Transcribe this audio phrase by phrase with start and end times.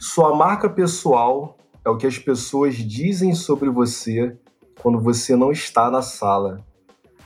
[0.00, 4.38] Sua marca pessoal é o que as pessoas dizem sobre você
[4.80, 6.64] quando você não está na sala.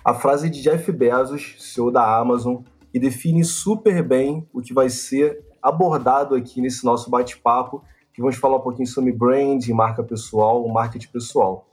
[0.02, 2.62] A frase de Jeff Bezos, CEO da Amazon,
[2.92, 8.36] e define super bem o que vai ser abordado aqui nesse nosso bate-papo, que vamos
[8.36, 11.68] falar um pouquinho sobre brand, marca pessoal, marketing pessoal.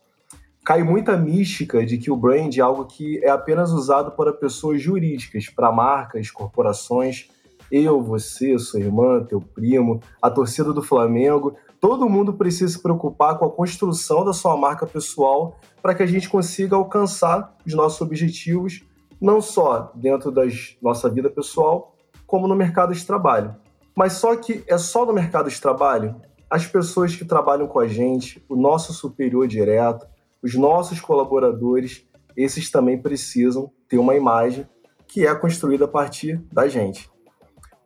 [0.66, 4.81] Cai muita mística de que o brand é algo que é apenas usado para pessoas
[4.81, 7.29] jurídicas, para marcas, corporações.
[7.71, 13.37] Eu, você, sua irmã, teu primo, a torcida do Flamengo, todo mundo precisa se preocupar
[13.37, 18.01] com a construção da sua marca pessoal para que a gente consiga alcançar os nossos
[18.01, 18.83] objetivos,
[19.21, 20.43] não só dentro da
[20.82, 23.55] nossa vida pessoal, como no mercado de trabalho.
[23.96, 26.15] Mas só que é só no mercado de trabalho?
[26.49, 30.07] As pessoas que trabalham com a gente, o nosso superior direto,
[30.41, 34.67] os nossos colaboradores, esses também precisam ter uma imagem
[35.08, 37.09] que é construída a partir da gente.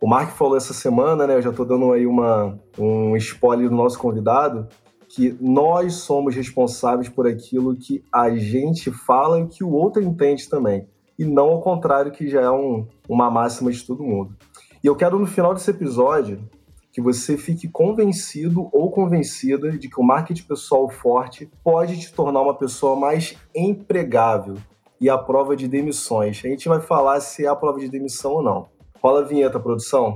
[0.04, 1.36] O Mark falou essa semana, né?
[1.36, 4.68] Eu já estou dando aí uma, um spoiler do nosso convidado,
[5.08, 10.50] que nós somos responsáveis por aquilo que a gente fala e que o outro entende
[10.50, 10.90] também.
[11.18, 14.36] E não ao contrário, que já é um, uma máxima de todo mundo.
[14.84, 16.50] E eu quero, no final desse episódio,
[16.92, 22.42] que você fique convencido ou convencida de que o marketing pessoal forte pode te tornar
[22.42, 24.58] uma pessoa mais empregável
[25.00, 26.42] e a prova de demissões.
[26.44, 28.73] A gente vai falar se é a prova de demissão ou não.
[29.04, 30.16] Rola a vinheta, produção.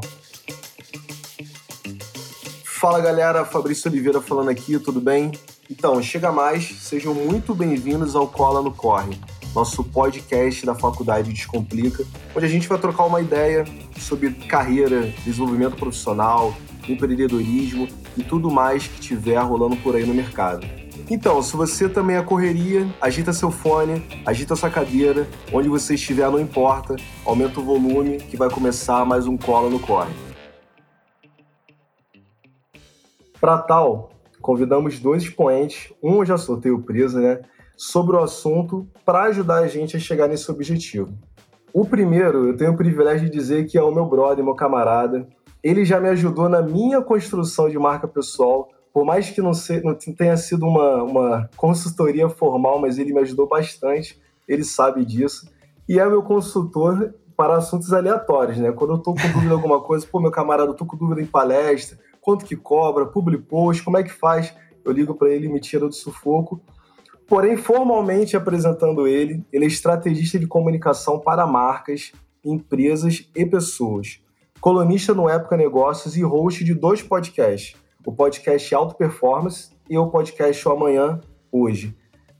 [2.63, 5.33] Fala galera, Fabrício Oliveira falando aqui, tudo bem?
[5.69, 9.19] Então, chega mais, sejam muito bem-vindos ao Cola no Corre,
[9.53, 13.65] nosso podcast da Faculdade Descomplica, onde a gente vai trocar uma ideia
[13.99, 16.55] sobre carreira, desenvolvimento profissional,
[16.91, 20.65] empreendedorismo e tudo mais que tiver rolando por aí no mercado.
[21.09, 26.29] Então, se você também é correria, agita seu fone, agita sua cadeira, onde você estiver
[26.29, 30.13] não importa, aumenta o volume que vai começar mais um Cola no Corre.
[33.39, 37.41] Para tal, convidamos dois expoentes, um já soltei o preso, né,
[37.77, 41.13] sobre o assunto para ajudar a gente a chegar nesse objetivo.
[41.71, 45.27] O primeiro, eu tenho o privilégio de dizer que é o meu brother, meu camarada.
[45.63, 49.79] Ele já me ajudou na minha construção de marca pessoal por mais que não, se,
[49.83, 55.47] não tenha sido uma, uma consultoria formal, mas ele me ajudou bastante, ele sabe disso.
[55.87, 58.71] E é meu consultor para assuntos aleatórios, né?
[58.71, 61.21] Quando eu tô com dúvida em alguma coisa, pô, meu camarada, eu tô com dúvida
[61.21, 64.51] em palestra, quanto que cobra, public post, como é que faz?
[64.83, 66.59] Eu ligo para ele e me tira do sufoco.
[67.27, 72.13] Porém, formalmente apresentando ele, ele é estrategista de comunicação para marcas,
[72.43, 74.23] empresas e pessoas.
[74.59, 77.75] Colunista no Época Negócios e host de dois podcasts
[78.07, 81.19] o podcast Auto Performance e o podcast o Amanhã
[81.51, 81.93] Hoje.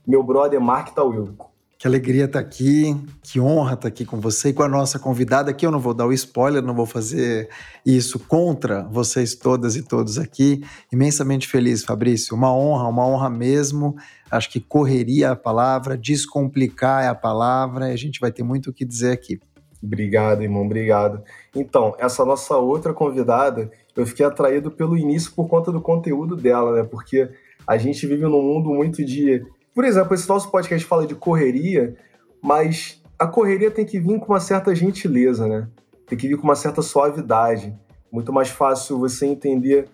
[0.06, 1.36] Meu brother Mark Tawil.
[1.76, 5.50] Que alegria estar aqui, que honra estar aqui com você e com a nossa convidada
[5.50, 5.66] aqui.
[5.66, 7.50] Eu não vou dar o spoiler, não vou fazer
[7.84, 10.64] isso contra vocês todas e todos aqui.
[10.90, 12.34] Imensamente feliz, Fabrício.
[12.34, 13.94] Uma honra, uma honra mesmo.
[14.30, 18.72] Acho que correria a palavra, descomplicar é a palavra, a gente vai ter muito o
[18.72, 19.38] que dizer aqui.
[19.82, 21.22] Obrigado, irmão, obrigado.
[21.54, 26.72] Então, essa nossa outra convidada, eu fiquei atraído pelo início por conta do conteúdo dela,
[26.72, 26.82] né?
[26.82, 27.28] Porque
[27.66, 29.44] a gente vive num mundo muito de.
[29.74, 31.96] Por exemplo, esse nosso podcast fala de correria,
[32.42, 35.68] mas a correria tem que vir com uma certa gentileza, né?
[36.06, 37.76] Tem que vir com uma certa suavidade.
[38.10, 39.88] Muito mais fácil você entender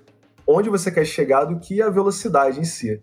[0.47, 3.01] onde você quer chegar do que a velocidade em si.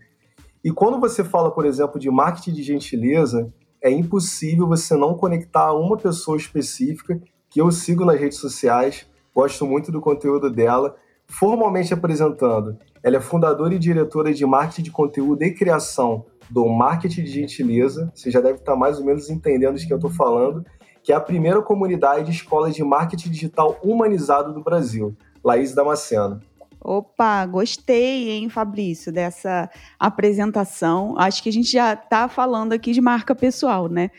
[0.64, 5.68] E quando você fala, por exemplo, de marketing de gentileza, é impossível você não conectar
[5.68, 7.20] a uma pessoa específica
[7.50, 10.96] que eu sigo nas redes sociais, gosto muito do conteúdo dela,
[11.28, 12.78] formalmente apresentando.
[13.04, 18.12] Ela é fundadora e diretora de marketing de conteúdo e criação do Marketing de Gentileza.
[18.14, 20.66] Você já deve estar mais ou menos entendendo de que eu estou falando,
[21.02, 25.16] que é a primeira comunidade de escola de marketing digital humanizado do Brasil.
[25.44, 26.40] Laís Damasceno.
[26.84, 29.70] Opa, gostei, hein, Fabrício, dessa
[30.00, 31.16] apresentação.
[31.18, 34.10] Acho que a gente já está falando aqui de marca pessoal, né?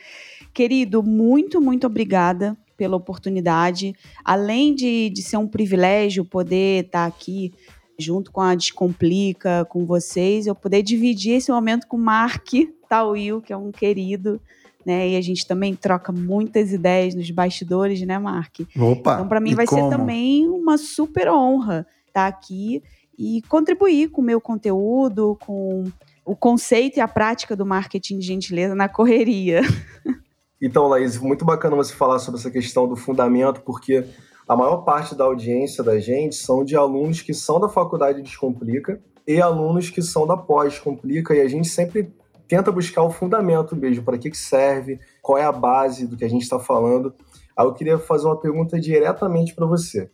[0.54, 3.94] Querido, muito, muito obrigada pela oportunidade.
[4.24, 7.52] Além de, de ser um privilégio poder estar tá aqui
[7.98, 12.48] junto com a Descomplica, com vocês, eu poder dividir esse momento com o Mark
[12.88, 14.40] Tawil, que é um querido,
[14.86, 15.10] né?
[15.10, 18.60] E a gente também troca muitas ideias nos bastidores, né, Mark?
[18.78, 19.14] Opa!
[19.14, 19.90] Então, para mim, vai como?
[19.90, 22.82] ser também uma super honra estar tá aqui
[23.18, 25.84] e contribuir com o meu conteúdo, com
[26.24, 29.62] o conceito e a prática do marketing de gentileza na correria.
[30.64, 34.06] Então, Laís, muito bacana você falar sobre essa questão do fundamento, porque
[34.46, 39.00] a maior parte da audiência da gente são de alunos que são da faculdade Descomplica
[39.26, 42.14] e alunos que são da pós-complica, e a gente sempre
[42.46, 46.24] tenta buscar o fundamento mesmo, para que, que serve, qual é a base do que
[46.24, 47.12] a gente está falando.
[47.56, 50.10] Aí eu queria fazer uma pergunta diretamente para você.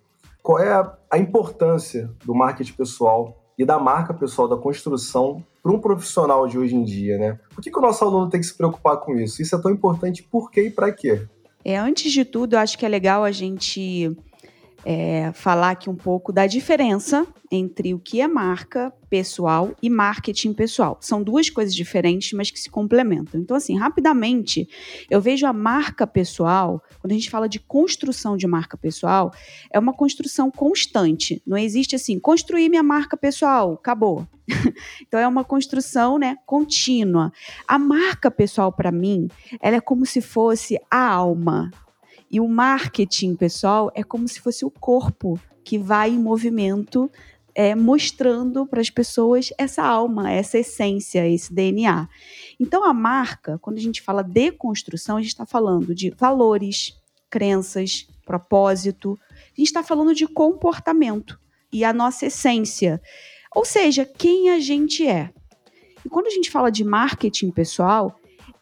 [0.49, 5.79] Qual é a importância do marketing pessoal e da marca pessoal, da construção para um
[5.79, 7.39] profissional de hoje em dia, né?
[7.55, 9.43] Por que, que o nosso aluno tem que se preocupar com isso?
[9.43, 11.29] Isso é tão importante por quê e para quê?
[11.63, 14.17] É, antes de tudo, eu acho que é legal a gente
[14.91, 20.55] é, falar aqui um pouco da diferença entre o que é marca pessoal e marketing
[20.55, 20.97] pessoal.
[20.99, 23.39] São duas coisas diferentes, mas que se complementam.
[23.39, 24.67] Então, assim, rapidamente,
[25.11, 29.31] eu vejo a marca pessoal, quando a gente fala de construção de marca pessoal,
[29.71, 31.43] é uma construção constante.
[31.47, 34.27] Não existe assim, construir minha marca pessoal, acabou.
[35.07, 37.31] então é uma construção, né, contínua.
[37.67, 39.29] A marca pessoal para mim,
[39.61, 41.71] ela é como se fosse a alma,
[42.31, 47.11] e o marketing pessoal é como se fosse o corpo que vai em movimento,
[47.55, 52.09] é, mostrando para as pessoas essa alma, essa essência, esse DNA.
[52.61, 56.95] Então, a marca, quando a gente fala de construção, a gente está falando de valores,
[57.29, 61.39] crenças, propósito, a gente está falando de comportamento
[61.73, 63.01] e a nossa essência.
[63.55, 65.31] Ou seja, quem a gente é.
[66.05, 68.19] E quando a gente fala de marketing pessoal,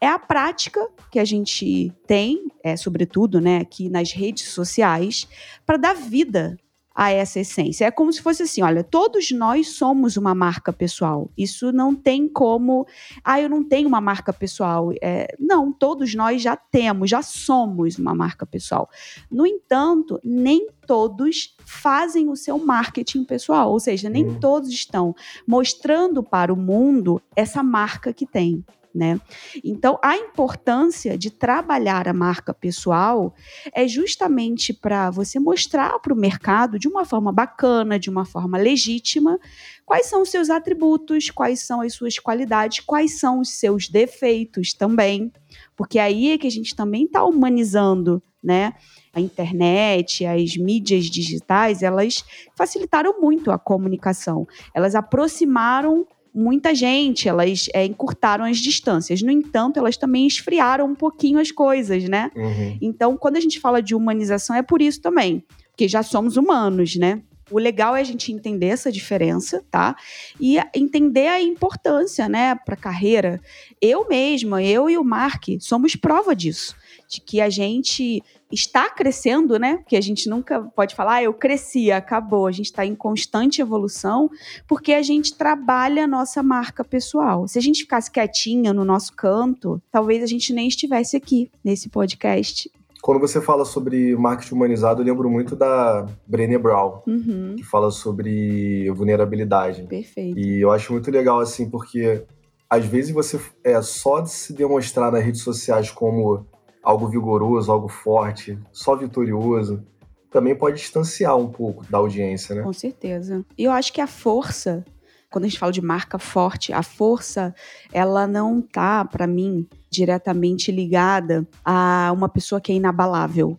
[0.07, 0.81] é a prática
[1.11, 5.29] que a gente tem, é, sobretudo, né, aqui nas redes sociais,
[5.65, 6.57] para dar vida
[6.97, 7.85] a essa essência.
[7.85, 11.31] É como se fosse assim: olha, todos nós somos uma marca pessoal.
[11.37, 12.87] Isso não tem como.
[13.23, 14.91] Ah, eu não tenho uma marca pessoal.
[15.03, 18.89] É, não, todos nós já temos, já somos uma marca pessoal.
[19.31, 24.41] No entanto, nem todos fazem o seu marketing pessoal, ou seja, nem hum.
[24.41, 25.15] todos estão
[25.47, 28.65] mostrando para o mundo essa marca que tem
[28.97, 29.21] né?
[29.63, 33.35] Então, a importância de trabalhar a marca pessoal
[33.75, 38.57] é justamente para você mostrar para o mercado de uma forma bacana, de uma forma
[38.57, 39.39] legítima,
[39.85, 44.73] quais são os seus atributos, quais são as suas qualidades, quais são os seus defeitos
[44.73, 45.31] também,
[45.77, 48.73] porque aí é que a gente também está humanizando, né?
[49.13, 52.25] A internet, as mídias digitais, elas
[52.57, 54.47] facilitaram muito a comunicação.
[54.75, 59.23] Elas aproximaram muita gente, elas é, encurtaram as distâncias.
[59.23, 62.31] No entanto, elas também esfriaram um pouquinho as coisas, né?
[62.37, 62.79] Uhum.
[62.83, 66.97] Então, quando a gente fala de humanização, é por isso também, porque já somos humanos,
[66.97, 67.23] né?
[67.51, 69.97] O legal é a gente entender essa diferença, tá?
[70.41, 73.41] E entender a importância, né, para a carreira.
[73.81, 76.75] Eu mesma, eu e o Mark, somos prova disso,
[77.09, 78.21] de que a gente
[78.51, 79.79] está crescendo, né?
[79.79, 82.47] Porque a gente nunca pode falar, ah, eu cresci, acabou.
[82.47, 84.31] A gente está em constante evolução,
[84.67, 87.49] porque a gente trabalha a nossa marca pessoal.
[87.49, 91.89] Se a gente ficasse quietinha no nosso canto, talvez a gente nem estivesse aqui nesse
[91.89, 92.71] podcast.
[93.03, 97.55] Quando você fala sobre marketing humanizado, eu lembro muito da Brené Brown, uhum.
[97.57, 99.85] que fala sobre vulnerabilidade.
[99.85, 100.37] Perfeito.
[100.39, 102.25] E eu acho muito legal, assim, porque
[102.69, 106.45] às vezes você é só de se demonstrar nas redes sociais como
[106.87, 109.85] algo vigoroso, algo forte, só vitorioso,
[110.31, 112.63] também pode distanciar um pouco da audiência, né?
[112.63, 113.45] Com certeza.
[113.59, 114.85] E eu acho que a força,
[115.29, 117.53] quando a gente fala de marca forte, a força,
[117.93, 123.59] ela não tá, para mim, diretamente ligada a uma pessoa que é inabalável.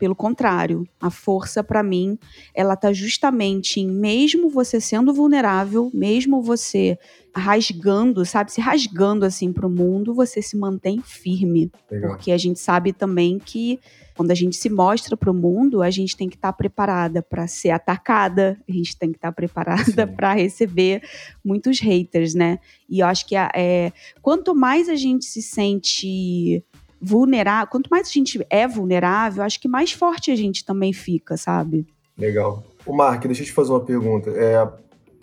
[0.00, 2.18] Pelo contrário, a força para mim,
[2.54, 6.98] ela tá justamente em mesmo você sendo vulnerável, mesmo você
[7.36, 12.12] rasgando, sabe, se rasgando assim para o mundo, você se mantém firme, Legal.
[12.12, 13.78] porque a gente sabe também que
[14.16, 17.22] quando a gente se mostra para o mundo, a gente tem que estar tá preparada
[17.22, 21.02] para ser atacada, a gente tem que estar tá preparada para receber
[21.44, 22.58] muitos haters, né?
[22.88, 26.64] E eu acho que é, quanto mais a gente se sente
[27.00, 31.36] vulnerável, quanto mais a gente é vulnerável, acho que mais forte a gente também fica,
[31.36, 31.86] sabe?
[32.18, 32.62] Legal.
[32.84, 34.30] O Mark, deixa eu te fazer uma pergunta.
[34.30, 34.68] É,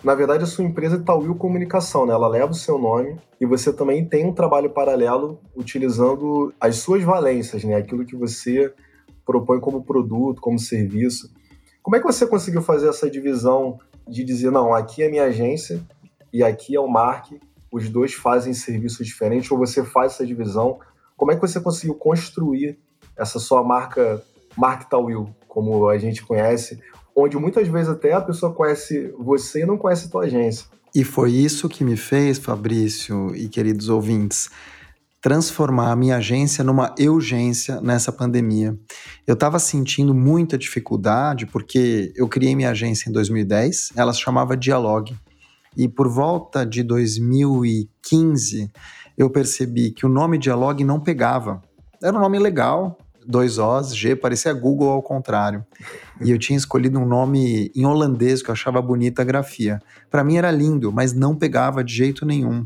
[0.04, 2.14] na verdade, a sua empresa é Tauil Comunicação, né?
[2.14, 7.04] Ela leva o seu nome e você também tem um trabalho paralelo utilizando as suas
[7.04, 7.76] valências, né?
[7.76, 8.74] Aquilo que você
[9.26, 11.32] propõe como produto, como serviço.
[11.84, 15.82] Como é que você conseguiu fazer essa divisão de dizer, não, aqui é minha agência
[16.32, 17.32] e aqui é o Mark,
[17.72, 20.80] os dois fazem serviços diferentes, ou você faz essa divisão?
[21.18, 22.80] Como é que você conseguiu construir
[23.18, 24.24] essa sua marca
[24.56, 26.80] Mark Tawil, como a gente conhece,
[27.16, 30.68] onde muitas vezes até a pessoa conhece você e não conhece a tua agência.
[30.94, 34.50] E foi isso que me fez, Fabrício e queridos ouvintes,
[35.22, 38.78] transformar a minha agência numa urgência nessa pandemia.
[39.26, 44.56] Eu estava sentindo muita dificuldade porque eu criei minha agência em 2010, ela se chamava
[44.56, 45.16] Dialogue.
[45.76, 48.72] E por volta de 2015,
[49.18, 51.62] eu percebi que o nome Dialogue não pegava.
[52.02, 55.66] Era um nome legal, dois Os, G, parecia Google ao contrário.
[56.22, 59.82] E eu tinha escolhido um nome em holandês que eu achava bonita a grafia.
[60.10, 62.66] Para mim era lindo, mas não pegava de jeito nenhum.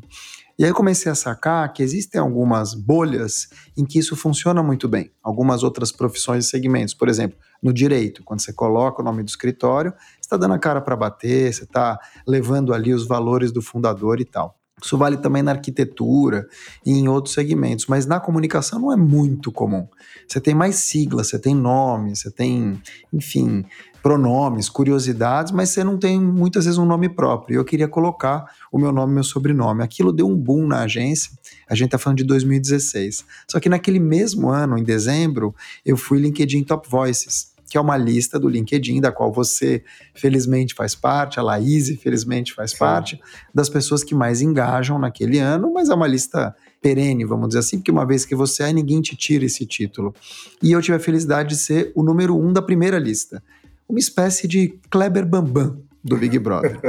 [0.60, 4.88] E aí eu comecei a sacar que existem algumas bolhas em que isso funciona muito
[4.88, 5.12] bem.
[5.24, 6.94] Algumas outras profissões e segmentos.
[6.94, 10.60] Por exemplo, no direito, quando você coloca o nome do escritório, você está dando a
[10.60, 14.61] cara para bater, você está levando ali os valores do fundador e tal.
[14.84, 16.48] Isso vale também na arquitetura
[16.86, 19.88] e em outros segmentos, mas na comunicação não é muito comum.
[20.28, 22.82] Você tem mais siglas, você tem nomes, você tem,
[23.14, 23.66] enfim,
[24.02, 27.56] pronomes, curiosidades, mas você não tem muitas vezes um nome próprio.
[27.56, 29.84] Eu queria colocar o meu nome e meu sobrenome.
[29.84, 31.32] Aquilo deu um boom na agência.
[31.70, 33.24] A gente está falando de 2016.
[33.48, 35.54] Só que naquele mesmo ano, em dezembro,
[35.86, 39.82] eu fui LinkedIn Top Voices que é uma lista do LinkedIn, da qual você
[40.14, 42.78] felizmente faz parte, a Laís felizmente faz Sim.
[42.78, 43.22] parte,
[43.56, 47.78] das pessoas que mais engajam naquele ano, mas é uma lista perene, vamos dizer assim,
[47.78, 50.14] porque uma vez que você é, ninguém te tira esse título.
[50.62, 53.42] E eu tive a felicidade de ser o número um da primeira lista
[53.88, 56.80] uma espécie de Kleber Bambam do Big Brother.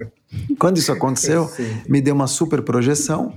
[0.58, 1.82] Quando isso aconteceu, Sim.
[1.88, 3.34] me deu uma super projeção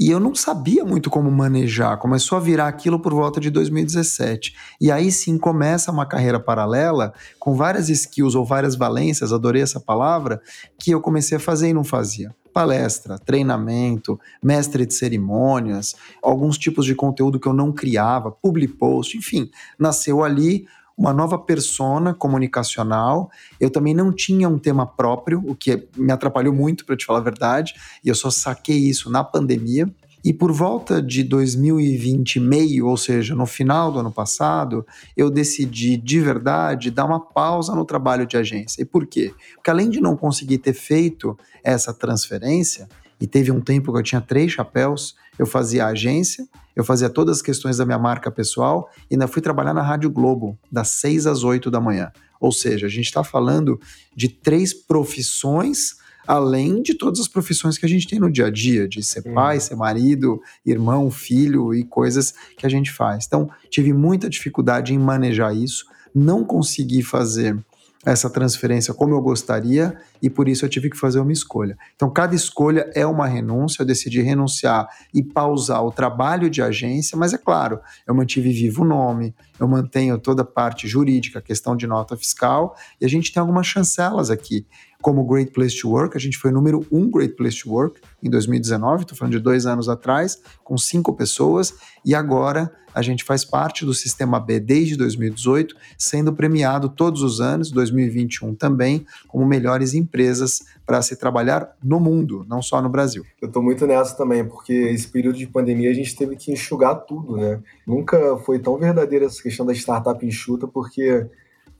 [0.00, 1.98] e eu não sabia muito como manejar.
[1.98, 4.56] Começou a virar aquilo por volta de 2017.
[4.80, 9.78] E aí sim começa uma carreira paralela com várias skills ou várias valências, adorei essa
[9.78, 10.40] palavra,
[10.78, 16.84] que eu comecei a fazer e não fazia palestra, treinamento, mestre de cerimônias, alguns tipos
[16.84, 20.66] de conteúdo que eu não criava, public post, enfim, nasceu ali
[21.00, 23.30] uma nova persona comunicacional.
[23.58, 27.20] Eu também não tinha um tema próprio, o que me atrapalhou muito, para te falar
[27.20, 27.72] a verdade,
[28.04, 29.90] e eu só saquei isso na pandemia.
[30.24, 34.86] E por volta de 2020, meio, ou seja, no final do ano passado,
[35.16, 38.82] eu decidi de verdade dar uma pausa no trabalho de agência.
[38.82, 39.32] E por quê?
[39.54, 42.88] Porque além de não conseguir ter feito essa transferência,
[43.20, 47.36] e teve um tempo que eu tinha três chapéus, eu fazia agência, eu fazia todas
[47.36, 51.26] as questões da minha marca pessoal e ainda fui trabalhar na Rádio Globo, das 6
[51.26, 52.10] às 8 da manhã.
[52.40, 53.78] Ou seja, a gente está falando
[54.16, 55.96] de três profissões,
[56.26, 59.22] além de todas as profissões que a gente tem no dia a dia, de ser
[59.32, 63.26] pai, ser marido, irmão, filho e coisas que a gente faz.
[63.26, 65.84] Então, tive muita dificuldade em manejar isso,
[66.14, 67.56] não consegui fazer
[68.04, 71.76] essa transferência como eu gostaria e por isso eu tive que fazer uma escolha.
[71.94, 73.82] Então, cada escolha é uma renúncia.
[73.82, 78.82] Eu decidi renunciar e pausar o trabalho de agência, mas é claro, eu mantive vivo
[78.82, 83.08] o nome, eu mantenho toda a parte jurídica, a questão de nota fiscal e a
[83.08, 84.66] gente tem algumas chancelas aqui
[85.00, 86.16] como Great Place to Work.
[86.16, 89.66] A gente foi número um Great Place to Work em 2019, estou falando de dois
[89.66, 94.96] anos atrás, com cinco pessoas, e agora a gente faz parte do Sistema B desde
[94.96, 102.00] 2018, sendo premiado todos os anos, 2021 também, como melhores empresas para se trabalhar no
[102.00, 103.24] mundo, não só no Brasil.
[103.40, 106.96] Eu estou muito nessa também, porque esse período de pandemia a gente teve que enxugar
[107.06, 107.60] tudo, né?
[107.86, 111.26] Nunca foi tão verdadeira essa questão da startup enxuta, porque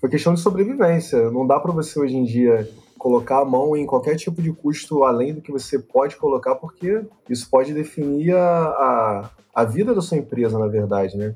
[0.00, 1.30] foi questão de sobrevivência.
[1.30, 2.68] Não dá para você hoje em dia
[3.00, 7.02] colocar a mão em qualquer tipo de custo além do que você pode colocar, porque
[7.30, 11.32] isso pode definir a, a, a vida da sua empresa, na verdade, né?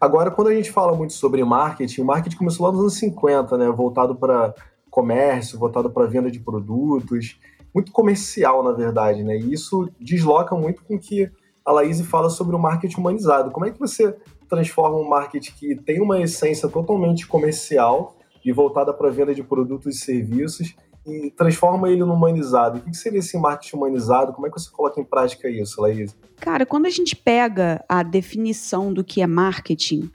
[0.00, 3.56] Agora, quando a gente fala muito sobre marketing, o marketing começou lá nos anos 50,
[3.56, 3.70] né?
[3.70, 4.52] Voltado para
[4.90, 7.38] comércio, voltado para venda de produtos,
[7.72, 9.38] muito comercial, na verdade, né?
[9.38, 11.30] E isso desloca muito com que
[11.64, 13.52] a Laís fala sobre o marketing humanizado.
[13.52, 14.16] Como é que você
[14.48, 19.94] transforma um marketing que tem uma essência totalmente comercial e voltada para venda de produtos
[19.94, 20.74] e serviços
[21.06, 22.78] e transforma ele no humanizado.
[22.78, 24.32] O que seria esse marketing humanizado?
[24.32, 26.16] Como é que você coloca em prática isso, Laís?
[26.36, 30.10] Cara, quando a gente pega a definição do que é marketing,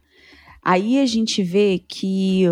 [0.63, 2.45] aí a gente vê que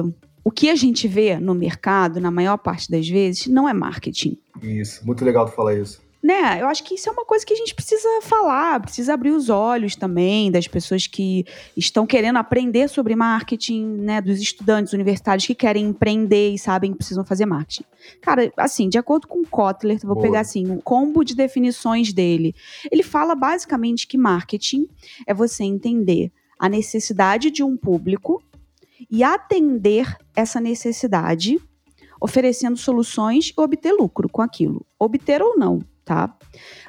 [0.44, 4.38] o que a gente vê no mercado, na maior parte das vezes, não é marketing.
[4.62, 7.54] Isso, muito legal tu falar isso né, eu acho que isso é uma coisa que
[7.54, 11.46] a gente precisa falar, precisa abrir os olhos também das pessoas que
[11.78, 16.98] estão querendo aprender sobre marketing, né, dos estudantes universitários que querem empreender e sabem que
[16.98, 17.86] precisam fazer marketing.
[18.22, 20.26] Cara, assim, de acordo com o Kotler, vou Boa.
[20.26, 22.54] pegar assim, um combo de definições dele.
[22.92, 24.90] Ele fala basicamente que marketing
[25.26, 28.44] é você entender a necessidade de um público
[29.10, 31.58] e atender essa necessidade
[32.22, 34.86] oferecendo soluções e obter lucro com aquilo.
[35.00, 36.36] Obter ou não, tá?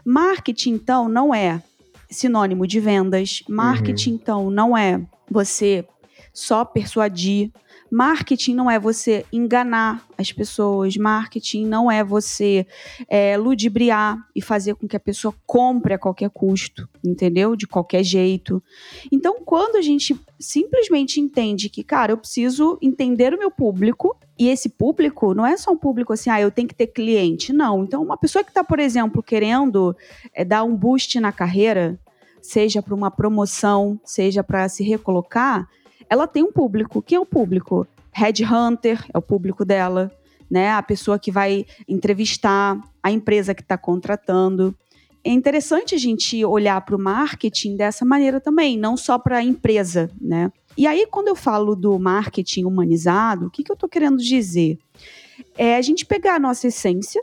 [0.03, 1.63] Marketing, então, não é
[2.11, 3.43] sinônimo de vendas.
[3.47, 4.17] Marketing, uhum.
[4.17, 4.99] então, não é
[5.31, 5.87] você
[6.33, 7.53] só persuadir.
[7.91, 12.67] Marketing não é você enganar as pessoas, marketing não é você
[13.09, 17.57] é, ludibriar e fazer com que a pessoa compre a qualquer custo, entendeu?
[17.57, 18.63] De qualquer jeito.
[19.11, 24.49] Então, quando a gente simplesmente entende que, cara, eu preciso entender o meu público, e
[24.49, 27.53] esse público não é só um público assim, ah, eu tenho que ter cliente.
[27.53, 27.85] Não.
[27.85, 29.95] Então, uma pessoa que está, por exemplo, querendo
[30.33, 32.01] é, dar um boost na carreira,
[32.41, 35.69] seja para uma promoção, seja para se recolocar,
[36.11, 37.01] ela tem um público.
[37.01, 37.87] Quem é o público?
[38.13, 40.11] Headhunter é o público dela,
[40.51, 40.73] né?
[40.73, 44.75] A pessoa que vai entrevistar a empresa que está contratando.
[45.23, 49.45] é interessante a gente olhar para o marketing dessa maneira também, não só para a
[49.45, 50.51] empresa, né?
[50.77, 54.79] E aí, quando eu falo do marketing humanizado, o que, que eu estou querendo dizer?
[55.57, 57.23] É a gente pegar a nossa essência,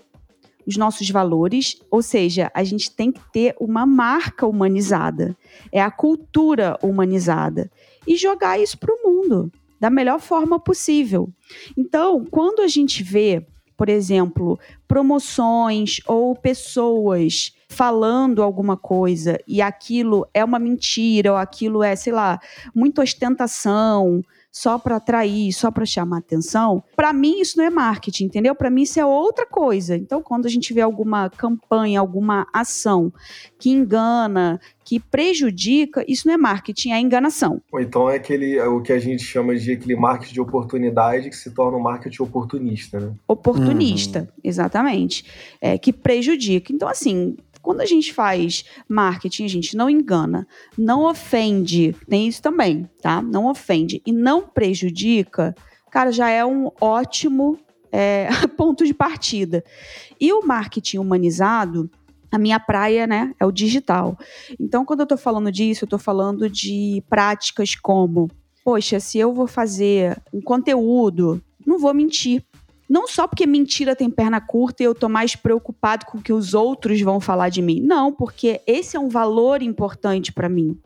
[0.65, 5.36] os nossos valores, ou seja, a gente tem que ter uma marca humanizada,
[5.72, 7.72] é a cultura humanizada,
[8.08, 11.30] e jogar isso para o mundo da melhor forma possível.
[11.78, 13.46] Então, quando a gente vê,
[13.76, 21.84] por exemplo, promoções ou pessoas falando alguma coisa e aquilo é uma mentira, ou aquilo
[21.84, 22.40] é, sei lá,
[22.74, 24.24] muita ostentação,
[24.58, 28.56] só para atrair, só para chamar atenção, para mim isso não é marketing, entendeu?
[28.56, 29.96] Para mim isso é outra coisa.
[29.96, 33.14] Então, quando a gente vê alguma campanha, alguma ação
[33.60, 37.62] que engana, que prejudica, isso não é marketing, é enganação.
[37.72, 41.30] Ou então é aquele é o que a gente chama de aquele marketing de oportunidade
[41.30, 43.14] que se torna um marketing oportunista, né?
[43.28, 44.28] Oportunista, uhum.
[44.44, 45.24] exatamente.
[45.62, 46.74] É, que prejudica.
[46.74, 47.38] Então, assim,
[47.68, 50.48] quando a gente faz marketing, a gente não engana,
[50.78, 53.22] não ofende, tem isso também, tá?
[53.22, 55.54] Não ofende e não prejudica,
[55.92, 57.60] cara, já é um ótimo
[57.92, 59.66] é, ponto de partida.
[60.18, 61.92] E o marketing humanizado,
[62.32, 64.18] a minha praia, né, é o digital.
[64.58, 68.30] Então, quando eu estou falando disso, eu estou falando de práticas como,
[68.64, 72.46] poxa, se eu vou fazer um conteúdo, não vou mentir.
[72.89, 76.32] Não só porque mentira tem perna curta e eu tô mais preocupado com o que
[76.32, 77.82] os outros vão falar de mim.
[77.82, 80.79] Não, porque esse é um valor importante para mim.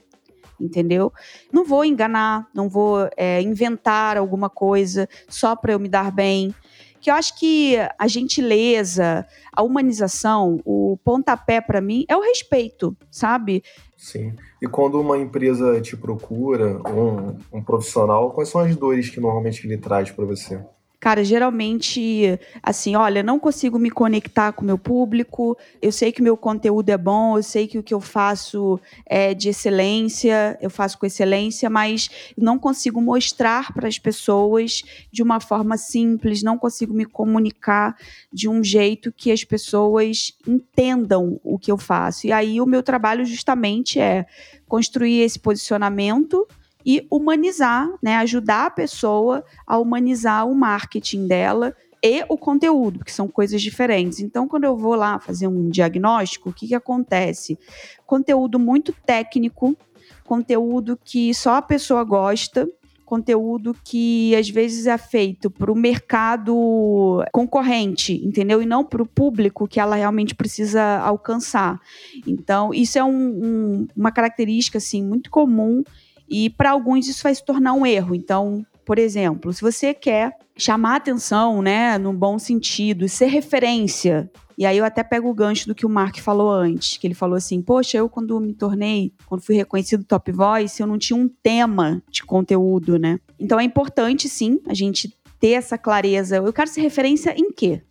[0.60, 1.12] Entendeu?
[1.52, 6.54] Não vou enganar, não vou é, inventar alguma coisa só para eu me dar bem.
[7.00, 12.96] Que eu acho que a gentileza, a humanização, o pontapé para mim é o respeito,
[13.10, 13.64] sabe?
[13.98, 14.36] Sim.
[14.62, 19.66] E quando uma empresa te procura, um, um profissional, quais são as dores que normalmente
[19.66, 20.64] ele traz para você?
[21.02, 26.22] Cara, geralmente, assim, olha, não consigo me conectar com o meu público, eu sei que
[26.22, 30.60] o meu conteúdo é bom, eu sei que o que eu faço é de excelência,
[30.62, 36.44] eu faço com excelência, mas não consigo mostrar para as pessoas de uma forma simples,
[36.44, 37.98] não consigo me comunicar
[38.32, 42.28] de um jeito que as pessoas entendam o que eu faço.
[42.28, 44.24] E aí o meu trabalho justamente é
[44.68, 46.48] construir esse posicionamento
[46.86, 53.12] e humanizar, né, ajudar a pessoa a humanizar o marketing dela e o conteúdo, porque
[53.12, 54.20] são coisas diferentes.
[54.20, 57.58] Então, quando eu vou lá fazer um diagnóstico, o que, que acontece?
[58.06, 59.78] Conteúdo muito técnico,
[60.24, 62.68] conteúdo que só a pessoa gosta,
[63.12, 68.62] conteúdo que às vezes é feito para o mercado concorrente, entendeu?
[68.62, 71.78] E não para o público que ela realmente precisa alcançar.
[72.26, 75.84] Então, isso é um, um, uma característica assim muito comum
[76.32, 78.16] e para alguns isso vai se tornar um erro.
[78.16, 84.32] Então, por exemplo, se você quer chamar atenção, né, no bom sentido, ser referência.
[84.58, 87.14] E aí eu até pego o gancho do que o Mark falou antes, que ele
[87.14, 91.18] falou assim: "Poxa, eu quando me tornei, quando fui reconhecido top voice, eu não tinha
[91.18, 93.20] um tema de conteúdo, né?
[93.38, 96.38] Então é importante sim a gente ter essa clareza.
[96.38, 97.82] Eu quero ser referência em quê?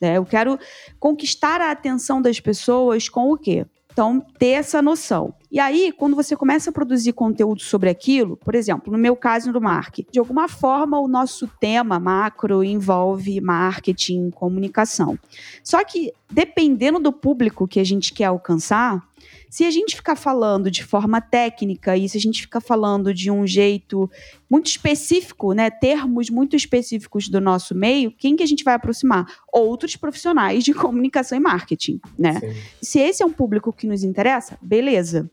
[0.00, 0.58] É, eu quero
[0.98, 3.66] conquistar a atenção das pessoas com o quê?
[3.92, 5.34] Então, ter essa noção.
[5.50, 9.50] E aí, quando você começa a produzir conteúdo sobre aquilo, por exemplo, no meu caso
[9.50, 15.18] do Mark, de alguma forma o nosso tema macro envolve marketing, comunicação.
[15.64, 19.02] Só que, dependendo do público que a gente quer alcançar,
[19.50, 23.30] se a gente ficar falando de forma técnica e se a gente ficar falando de
[23.30, 24.10] um jeito
[24.48, 29.26] muito específico, né, termos muito específicos do nosso meio, quem que a gente vai aproximar?
[29.52, 32.40] Outros profissionais de comunicação e marketing, né?
[32.40, 32.54] Sim.
[32.82, 35.30] Se esse é um público que nos interessa, beleza.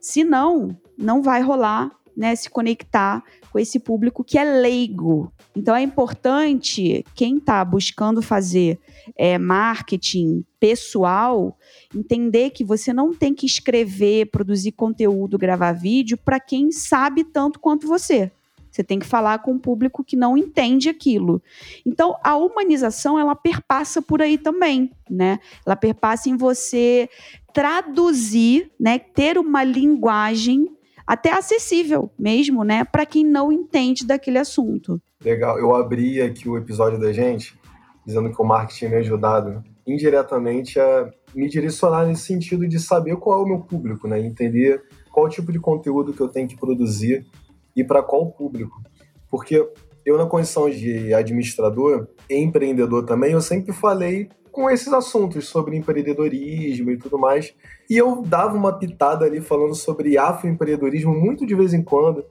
[0.00, 5.32] Se não, não vai rolar né, se conectar com esse público que é leigo.
[5.54, 8.78] Então é importante quem está buscando fazer
[9.16, 11.56] é, marketing pessoal
[11.94, 17.58] entender que você não tem que escrever, produzir conteúdo, gravar vídeo para quem sabe tanto
[17.58, 18.30] quanto você.
[18.70, 21.42] Você tem que falar com um público que não entende aquilo.
[21.84, 25.40] Então, a humanização, ela perpassa por aí também, né?
[25.66, 27.08] Ela perpassa em você
[27.52, 28.98] traduzir, né?
[28.98, 30.68] Ter uma linguagem
[31.08, 35.00] até acessível mesmo, né, para quem não entende daquele assunto.
[35.24, 35.58] Legal.
[35.58, 37.58] Eu abri aqui o episódio da gente
[38.06, 43.40] dizendo que o marketing me ajudado indiretamente a me direcionar nesse sentido de saber qual
[43.40, 47.26] é o meu público, né, entender qual tipo de conteúdo que eu tenho que produzir
[47.74, 48.82] e para qual público.
[49.30, 49.66] Porque
[50.04, 55.76] eu na condição de administrador e empreendedor também, eu sempre falei com esses assuntos sobre
[55.76, 57.54] empreendedorismo e tudo mais.
[57.88, 62.24] E eu dava uma pitada ali falando sobre afroempreendedorismo muito de vez em quando.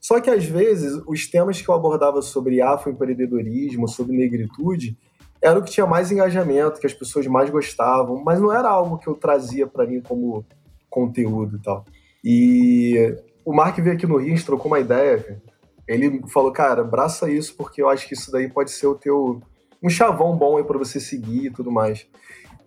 [0.00, 4.96] Só que às vezes os temas que eu abordava sobre afroempreendedorismo, sobre negritude,
[5.42, 8.96] era o que tinha mais engajamento, que as pessoas mais gostavam, mas não era algo
[8.96, 10.42] que eu trazia para mim como
[10.88, 11.84] conteúdo e tal.
[12.24, 15.38] E o Mark veio aqui no Rio, trocou uma ideia,
[15.86, 19.42] ele falou, cara, abraça isso porque eu acho que isso daí pode ser o teu
[19.84, 22.06] um chavão bom aí para você seguir e tudo mais.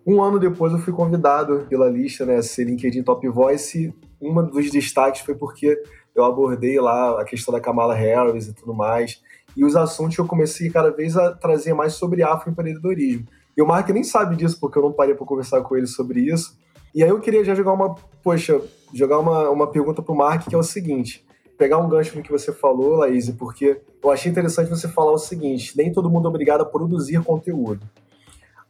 [0.06, 3.92] Um ano depois eu fui convidado pela lista, né, a ser LinkedIn Top Voice.
[4.22, 5.82] Um dos destaques foi porque
[6.14, 9.20] eu abordei lá a questão da Kamala Harris e tudo mais.
[9.56, 13.26] E os assuntos eu comecei cada vez a trazer mais sobre afroempreendedorismo.
[13.56, 16.20] E o Mark nem sabe disso, porque eu não parei para conversar com ele sobre
[16.20, 16.56] isso.
[16.94, 18.62] E aí eu queria já jogar uma, poxa,
[18.94, 21.26] jogar uma, uma pergunta pro Mark, que é o seguinte
[21.58, 25.18] pegar um gancho no que você falou, Laís, porque eu achei interessante você falar o
[25.18, 27.84] seguinte: nem todo mundo é obrigado a produzir conteúdo.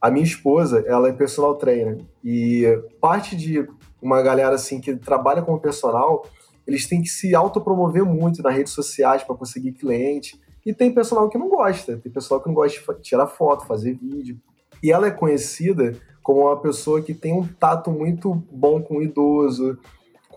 [0.01, 2.64] A minha esposa, ela é personal trainer e
[3.01, 3.68] parte de
[4.01, 6.24] uma galera assim que trabalha como personal,
[6.66, 10.40] eles têm que se autopromover muito nas redes sociais para conseguir cliente.
[10.64, 13.94] E tem personal que não gosta, tem pessoal que não gosta de tirar foto, fazer
[13.94, 14.38] vídeo.
[14.83, 19.03] E ela é conhecida como uma pessoa que tem um tato muito bom com o
[19.03, 19.79] idoso,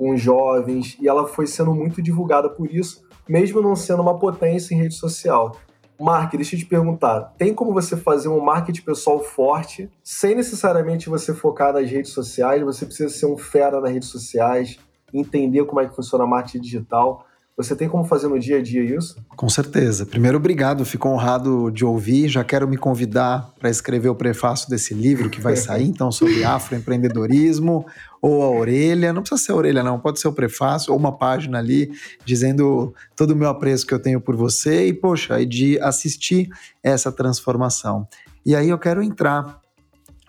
[0.02, 4.74] com jovens, e ela foi sendo muito divulgada por isso, mesmo não sendo uma potência
[4.74, 5.56] em rede social.
[6.00, 11.08] Mark, deixa eu te perguntar, tem como você fazer um marketing pessoal forte, sem necessariamente
[11.08, 14.80] você focar nas redes sociais, você precisa ser um fera nas redes sociais,
[15.14, 17.24] entender como é que funciona a marketing digital,
[17.64, 19.16] você tem como fazer no dia a dia isso?
[19.36, 20.06] Com certeza.
[20.06, 20.84] Primeiro, obrigado.
[20.86, 22.28] Fico honrado de ouvir.
[22.28, 26.44] Já quero me convidar para escrever o prefácio desse livro que vai sair, então, sobre
[26.46, 27.86] afroempreendedorismo
[28.22, 29.14] ou a orelha.
[29.14, 30.00] Não precisa ser a orelha, não.
[30.00, 31.92] Pode ser o prefácio ou uma página ali
[32.26, 36.50] dizendo todo o meu apreço que eu tenho por você e, poxa, e de assistir
[36.84, 38.08] essa transformação.
[38.46, 39.62] E aí eu quero entrar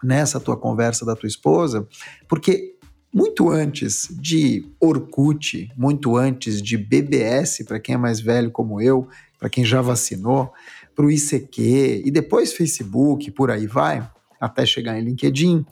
[0.03, 1.87] nessa tua conversa da tua esposa,
[2.29, 2.75] porque
[3.13, 9.07] muito antes de Orkut, muito antes de BBS, para quem é mais velho como eu,
[9.39, 10.53] para quem já vacinou,
[10.95, 14.09] para o ICQ e depois Facebook, por aí vai,
[14.41, 15.65] até chegar em LinkedIn,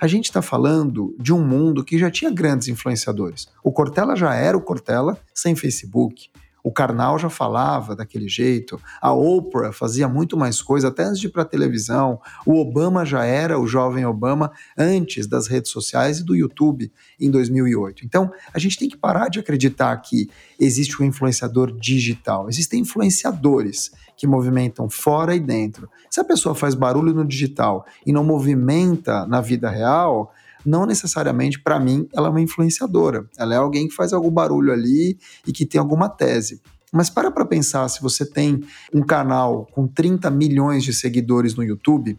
[0.00, 3.48] a gente está falando de um mundo que já tinha grandes influenciadores.
[3.64, 6.30] O Cortella já era o Cortella sem Facebook.
[6.68, 11.26] O Karnal já falava daquele jeito, a Oprah fazia muito mais coisa até antes de
[11.26, 16.18] ir para a televisão, o Obama já era o jovem Obama antes das redes sociais
[16.18, 18.04] e do YouTube em 2008.
[18.04, 20.28] Então, a gente tem que parar de acreditar que
[20.60, 22.50] existe um influenciador digital.
[22.50, 25.88] Existem influenciadores que movimentam fora e dentro.
[26.10, 31.60] Se a pessoa faz barulho no digital e não movimenta na vida real, não necessariamente,
[31.60, 33.28] para mim, ela é uma influenciadora.
[33.38, 36.60] Ela é alguém que faz algum barulho ali e que tem alguma tese.
[36.92, 41.62] Mas para para pensar, se você tem um canal com 30 milhões de seguidores no
[41.62, 42.18] YouTube,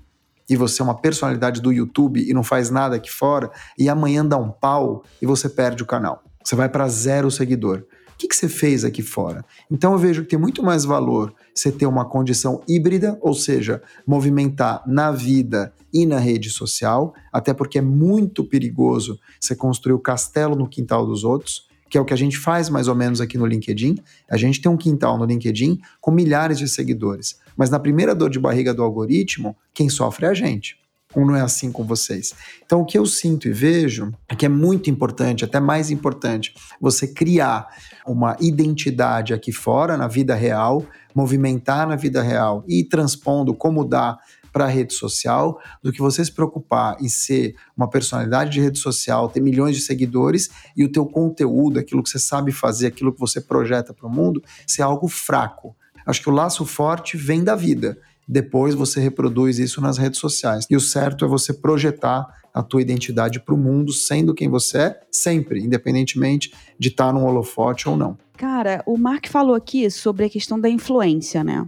[0.49, 4.25] e você é uma personalidade do YouTube e não faz nada aqui fora, e amanhã
[4.25, 6.23] dá um pau e você perde o canal.
[6.43, 7.85] Você vai para zero seguidor
[8.19, 9.45] que, que você fez aqui fora?
[9.71, 13.81] Então eu vejo que tem muito mais valor você ter uma condição híbrida, ou seja,
[14.05, 19.99] movimentar na vida e na rede social, até porque é muito perigoso você construir o
[19.99, 23.21] castelo no quintal dos outros, que é o que a gente faz mais ou menos
[23.21, 23.95] aqui no LinkedIn.
[24.29, 28.29] A gente tem um quintal no LinkedIn com milhares de seguidores, mas na primeira dor
[28.29, 30.77] de barriga do algoritmo, quem sofre é a gente
[31.15, 32.33] ou não é assim com vocês?
[32.63, 36.53] Então, o que eu sinto e vejo é que é muito importante, até mais importante,
[36.79, 37.67] você criar
[38.05, 44.17] uma identidade aqui fora, na vida real, movimentar na vida real e transpondo como dá
[44.51, 48.79] para a rede social, do que você se preocupar em ser uma personalidade de rede
[48.79, 53.13] social, ter milhões de seguidores e o teu conteúdo, aquilo que você sabe fazer, aquilo
[53.13, 55.75] que você projeta para o mundo, ser algo fraco.
[56.05, 57.97] Acho que o laço forte vem da vida
[58.29, 60.67] depois você reproduz isso nas redes sociais.
[60.69, 64.77] E o certo é você projetar a tua identidade para o mundo, sendo quem você
[64.77, 68.15] é, sempre, independentemente de estar num holofote ou não.
[68.37, 71.65] Cara, o Mark falou aqui sobre a questão da influência, né?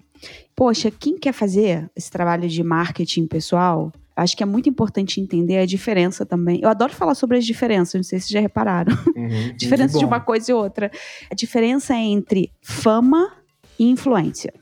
[0.55, 5.57] Poxa, quem quer fazer esse trabalho de marketing pessoal, acho que é muito importante entender
[5.57, 6.59] a diferença também.
[6.61, 8.95] Eu adoro falar sobre as diferenças, não sei se já repararam.
[9.15, 10.91] Uhum, diferença de uma coisa e outra.
[11.29, 13.33] A diferença entre fama
[13.79, 14.53] e influência.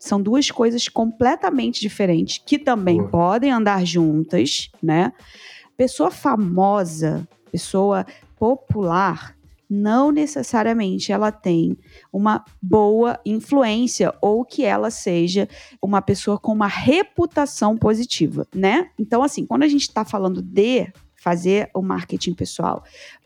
[0.00, 3.10] São duas coisas completamente diferentes que também Boa.
[3.10, 5.12] podem andar juntas, né?
[5.76, 8.06] Pessoa famosa, pessoa
[8.38, 9.36] popular,
[9.68, 11.78] não necessariamente ela tem
[12.12, 15.48] uma boa influência ou que ela seja
[15.80, 18.90] uma pessoa com uma reputação positiva, né?
[18.98, 22.82] Então, assim, quando a gente está falando de fazer o marketing pessoal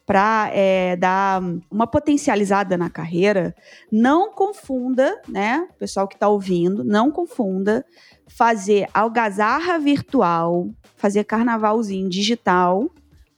[0.06, 1.40] para é, dar
[1.70, 3.54] uma potencializada na carreira,
[3.90, 7.84] não confunda, né, pessoal que está ouvindo, não confunda
[8.26, 12.90] fazer algazarra virtual, fazer carnavalzinho digital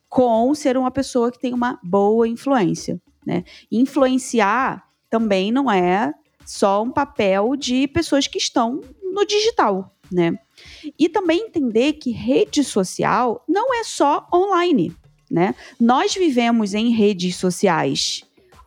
[0.08, 3.44] com ser uma pessoa que tem uma boa influência, né?
[3.70, 6.12] Influenciar também não é
[6.44, 10.38] só um papel de pessoas que estão no digital, né?
[10.98, 14.94] E também entender que rede social não é só online,
[15.30, 15.54] né?
[15.80, 18.26] Nós vivemos em redes sociais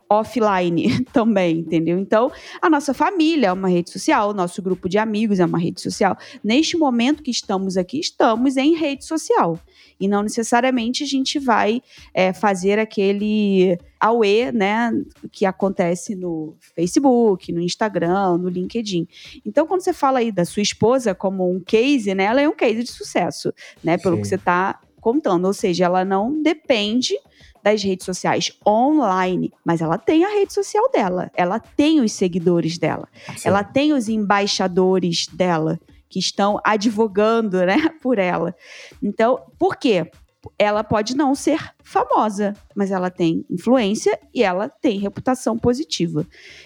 [0.09, 1.99] offline também, entendeu?
[1.99, 5.59] Então, a nossa família é uma rede social, o nosso grupo de amigos é uma
[5.59, 6.17] rede social.
[6.43, 9.59] Neste momento que estamos aqui, estamos em rede social.
[9.99, 11.81] E não necessariamente a gente vai
[12.13, 14.91] é, fazer aquele AUE, né,
[15.31, 19.05] que acontece no Facebook, no Instagram, no LinkedIn.
[19.45, 22.55] Então, quando você fala aí da sua esposa como um case, né, ela é um
[22.55, 24.21] case de sucesso, né, pelo Sim.
[24.21, 25.45] que você está contando.
[25.45, 27.15] Ou seja, ela não depende
[27.63, 32.77] das redes sociais online, mas ela tem a rede social dela, ela tem os seguidores
[32.77, 33.49] dela, Sim.
[33.49, 38.55] ela tem os embaixadores dela que estão advogando, né, por ela.
[39.03, 40.09] Então, por quê?
[40.57, 46.25] Ela pode não ser famosa, mas ela tem influência e ela tem reputação positiva.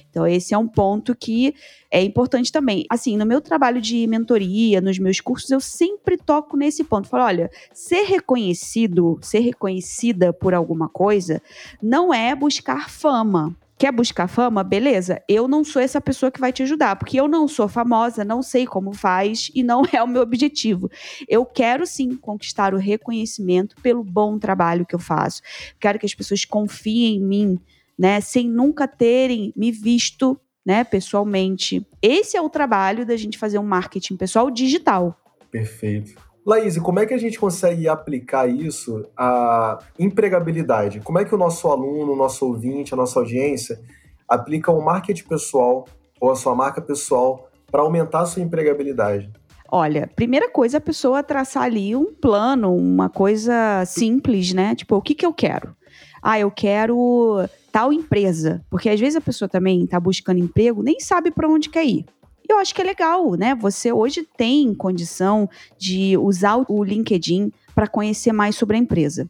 [0.10, 1.56] Então, esse é um ponto que
[1.90, 2.86] é importante também.
[2.90, 7.08] Assim, no meu trabalho de mentoria, nos meus cursos, eu sempre toco nesse ponto.
[7.08, 11.42] Falo, olha, ser reconhecido, ser reconhecida por alguma coisa,
[11.82, 13.56] não é buscar fama.
[13.78, 14.64] Quer buscar fama?
[14.64, 15.22] Beleza.
[15.28, 18.42] Eu não sou essa pessoa que vai te ajudar, porque eu não sou famosa, não
[18.42, 20.90] sei como faz e não é o meu objetivo.
[21.28, 25.42] Eu quero sim conquistar o reconhecimento pelo bom trabalho que eu faço.
[25.80, 27.60] Quero que as pessoas confiem em mim,
[27.98, 31.86] né, sem nunca terem me visto, né, pessoalmente.
[32.02, 35.20] Esse é o trabalho da gente fazer um marketing pessoal digital.
[35.52, 36.33] Perfeito.
[36.46, 41.00] Laís, como é que a gente consegue aplicar isso à empregabilidade?
[41.00, 43.80] Como é que o nosso aluno, o nosso ouvinte, a nossa audiência
[44.28, 45.88] aplica o marketing pessoal
[46.20, 49.32] ou a sua marca pessoal para aumentar a sua empregabilidade?
[49.72, 54.76] Olha, primeira coisa, a pessoa traçar ali um plano, uma coisa simples, né?
[54.76, 55.74] Tipo, o que, que eu quero?
[56.22, 58.64] Ah, eu quero tal empresa.
[58.70, 62.06] Porque às vezes a pessoa também está buscando emprego, nem sabe para onde quer ir
[62.54, 63.56] eu acho que é legal, né?
[63.56, 69.30] Você hoje tem condição de usar o LinkedIn para conhecer mais sobre a empresa.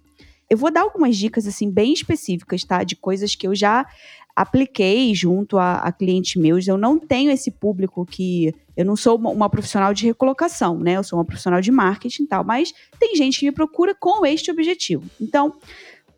[0.49, 2.83] Eu vou dar algumas dicas assim bem específicas, tá?
[2.83, 3.85] De coisas que eu já
[4.35, 6.67] apliquei junto a, a clientes meus.
[6.67, 10.97] Eu não tenho esse público que eu não sou uma, uma, profissional de recolocação, né?
[10.97, 14.25] Eu sou uma profissional de marketing e tal, mas tem gente que me procura com
[14.25, 15.09] este objetivo.
[15.21, 15.53] Então,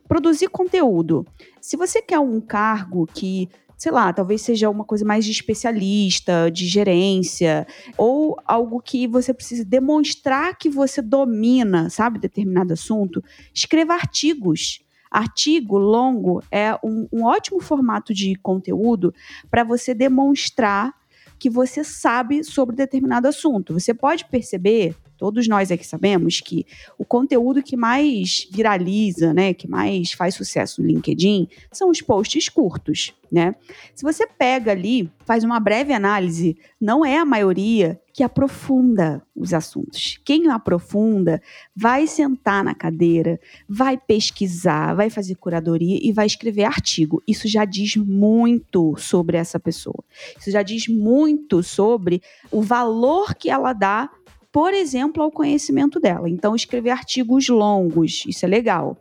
[0.07, 1.25] produzir conteúdo.
[1.59, 6.49] Se você quer um cargo que sei lá, talvez seja uma coisa mais de especialista,
[6.51, 13.93] de gerência, ou algo que você precisa demonstrar que você domina, sabe, determinado assunto, escreva
[13.93, 14.81] artigos.
[15.11, 19.13] Artigo longo é um, um ótimo formato de conteúdo
[19.49, 20.93] para você demonstrar
[21.39, 23.73] que você sabe sobre determinado assunto.
[23.73, 26.65] Você pode perceber Todos nós aqui sabemos que
[26.97, 32.49] o conteúdo que mais viraliza, né, que mais faz sucesso no LinkedIn, são os posts
[32.49, 33.55] curtos, né?
[33.93, 39.53] Se você pega ali, faz uma breve análise, não é a maioria que aprofunda os
[39.53, 40.17] assuntos.
[40.23, 41.41] Quem aprofunda
[41.75, 47.21] vai sentar na cadeira, vai pesquisar, vai fazer curadoria e vai escrever artigo.
[47.27, 50.01] Isso já diz muito sobre essa pessoa.
[50.39, 54.09] Isso já diz muito sobre o valor que ela dá
[54.55, 56.29] por exemplo, ao conhecimento dela.
[56.29, 58.95] Então, escrever artigos longos, isso é legal.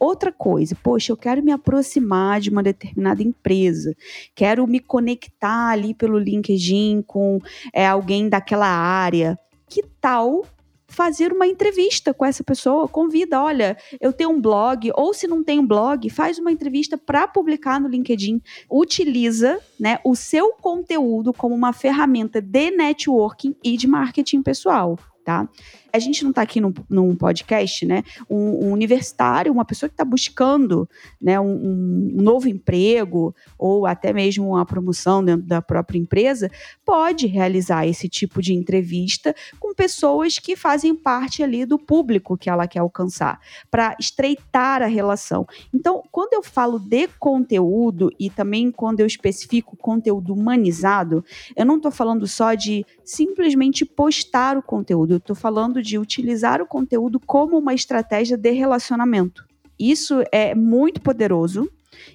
[0.00, 3.94] Outra coisa, poxa, eu quero me aproximar de uma determinada empresa,
[4.34, 7.38] quero me conectar ali pelo LinkedIn com
[7.74, 9.38] é, alguém daquela área.
[9.68, 10.46] Que tal
[10.88, 15.42] fazer uma entrevista com essa pessoa, convida, olha, eu tenho um blog, ou se não
[15.42, 18.40] tem um blog, faz uma entrevista para publicar no LinkedIn.
[18.70, 25.48] Utiliza, né, o seu conteúdo como uma ferramenta de networking e de marketing pessoal tá?
[25.96, 28.04] A gente não está aqui num, num, podcast, né?
[28.28, 30.86] Um, um, universitário, uma pessoa que está buscando
[31.18, 36.50] né, um, um, novo emprego ou até mesmo uma promoção dentro da própria empresa,
[36.84, 42.50] pode realizar esse tipo de entrevista com pessoas que fazem parte ali do público que
[42.50, 45.46] ela quer alcançar, para estreitar a relação.
[45.72, 51.24] Então, quando eu falo de conteúdo e também quando eu especifico conteúdo humanizado,
[51.56, 56.60] eu não estou falando só de simplesmente postar o conteúdo eu estou falando de utilizar
[56.60, 59.46] o conteúdo como uma estratégia de relacionamento.
[59.78, 61.70] Isso é muito poderoso.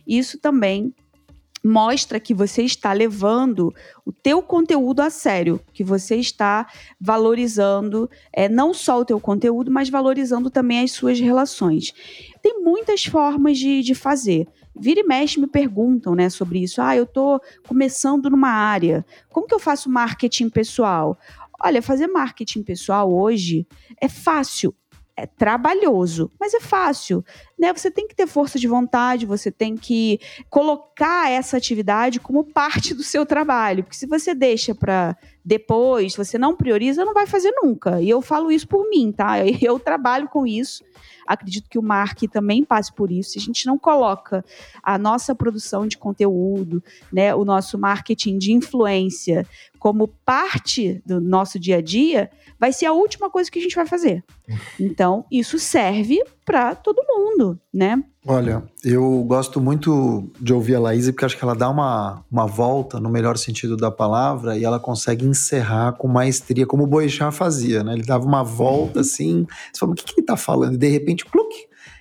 [0.06, 0.94] Isso também
[1.64, 3.74] mostra que você está levando
[4.06, 6.68] o teu conteúdo a sério, que você está
[7.00, 11.94] valorizando é, não só o teu conteúdo, mas valorizando também as suas relações.
[12.42, 14.48] Tem muitas formas de, de fazer.
[14.76, 16.82] Vira e mexe me perguntam né, sobre isso.
[16.82, 19.06] Ah, eu estou começando numa área.
[19.30, 21.20] Como que eu faço marketing pessoal?
[21.64, 23.68] Olha, fazer marketing pessoal hoje
[24.00, 24.74] é fácil,
[25.16, 27.24] é trabalhoso, mas é fácil,
[27.60, 27.72] né?
[27.74, 30.20] Você tem que ter força de vontade, você tem que
[30.50, 36.38] colocar essa atividade como parte do seu trabalho, porque se você deixa para depois, você
[36.38, 38.02] não prioriza, não vai fazer nunca.
[38.02, 39.38] E eu falo isso por mim, tá?
[39.62, 40.84] Eu trabalho com isso.
[41.28, 43.32] Acredito que o Mark também passe por isso.
[43.32, 44.44] Se a gente não coloca
[44.84, 49.48] a nossa produção de conteúdo, né, o nosso marketing de influência
[49.82, 53.76] como parte do nosso dia a dia, vai ser a última coisa que a gente
[53.76, 54.24] vai fazer.
[54.80, 58.00] Então, isso serve para todo mundo, né?
[58.28, 62.46] Olha, eu gosto muito de ouvir a Laís porque acho que ela dá uma, uma
[62.46, 67.36] volta no melhor sentido da palavra e ela consegue encerrar com maestria, como o Boechat
[67.36, 67.94] fazia, né?
[67.94, 70.76] Ele dava uma volta assim, você fala, o que, que ele tá falando?
[70.76, 71.56] E de repente, pluk,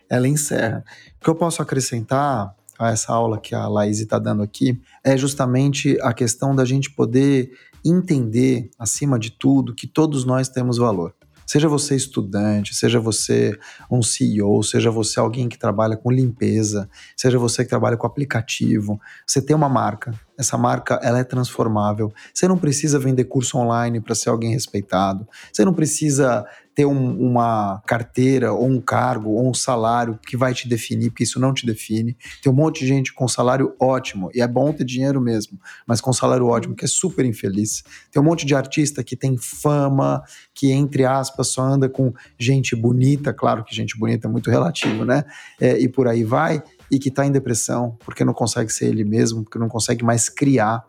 [0.07, 0.85] ela encerra.
[1.19, 5.15] O que eu posso acrescentar a essa aula que a Laís está dando aqui é
[5.15, 7.53] justamente a questão da gente poder
[7.85, 11.15] entender, acima de tudo, que todos nós temos valor.
[11.51, 13.59] Seja você estudante, seja você
[13.91, 19.01] um CEO, seja você alguém que trabalha com limpeza, seja você que trabalha com aplicativo,
[19.27, 20.15] você tem uma marca.
[20.39, 22.13] Essa marca ela é transformável.
[22.33, 25.27] Você não precisa vender curso online para ser alguém respeitado.
[25.53, 30.55] Você não precisa ter um, uma carteira ou um cargo ou um salário que vai
[30.55, 32.17] te definir, porque isso não te define.
[32.43, 36.01] Tem um monte de gente com salário ótimo, e é bom ter dinheiro mesmo, mas
[36.01, 37.83] com salário ótimo, que é super infeliz.
[38.11, 40.23] Tem um monte de artista que tem fama,
[40.61, 45.07] que, entre aspas, só anda com gente bonita, claro que gente bonita é muito relativo,
[45.07, 45.25] né?
[45.59, 49.03] É, e por aí vai, e que está em depressão, porque não consegue ser ele
[49.03, 50.85] mesmo, porque não consegue mais criar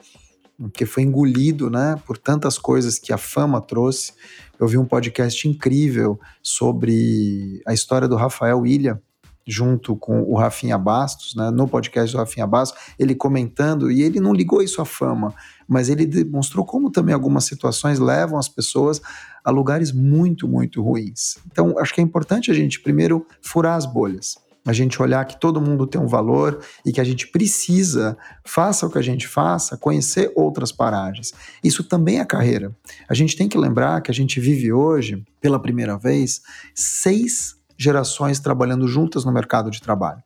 [0.60, 4.14] porque foi engolido né, por tantas coisas que a fama trouxe.
[4.60, 9.02] Eu vi um podcast incrível sobre a história do Rafael Ilha,
[9.48, 14.20] junto com o Rafinha Bastos, né, no podcast do Rafinha Bastos, ele comentando, e ele
[14.20, 15.34] não ligou isso à fama,
[15.68, 19.02] mas ele demonstrou como também algumas situações levam as pessoas
[19.44, 21.38] a lugares muito, muito ruins.
[21.52, 25.40] Então, acho que é importante a gente primeiro furar as bolhas a gente olhar que
[25.40, 29.28] todo mundo tem um valor e que a gente precisa, faça o que a gente
[29.28, 31.34] faça, conhecer outras paragens.
[31.64, 32.76] Isso também é carreira.
[33.10, 36.42] A gente tem que lembrar que a gente vive hoje, pela primeira vez,
[36.76, 40.22] seis gerações trabalhando juntas no mercado de trabalho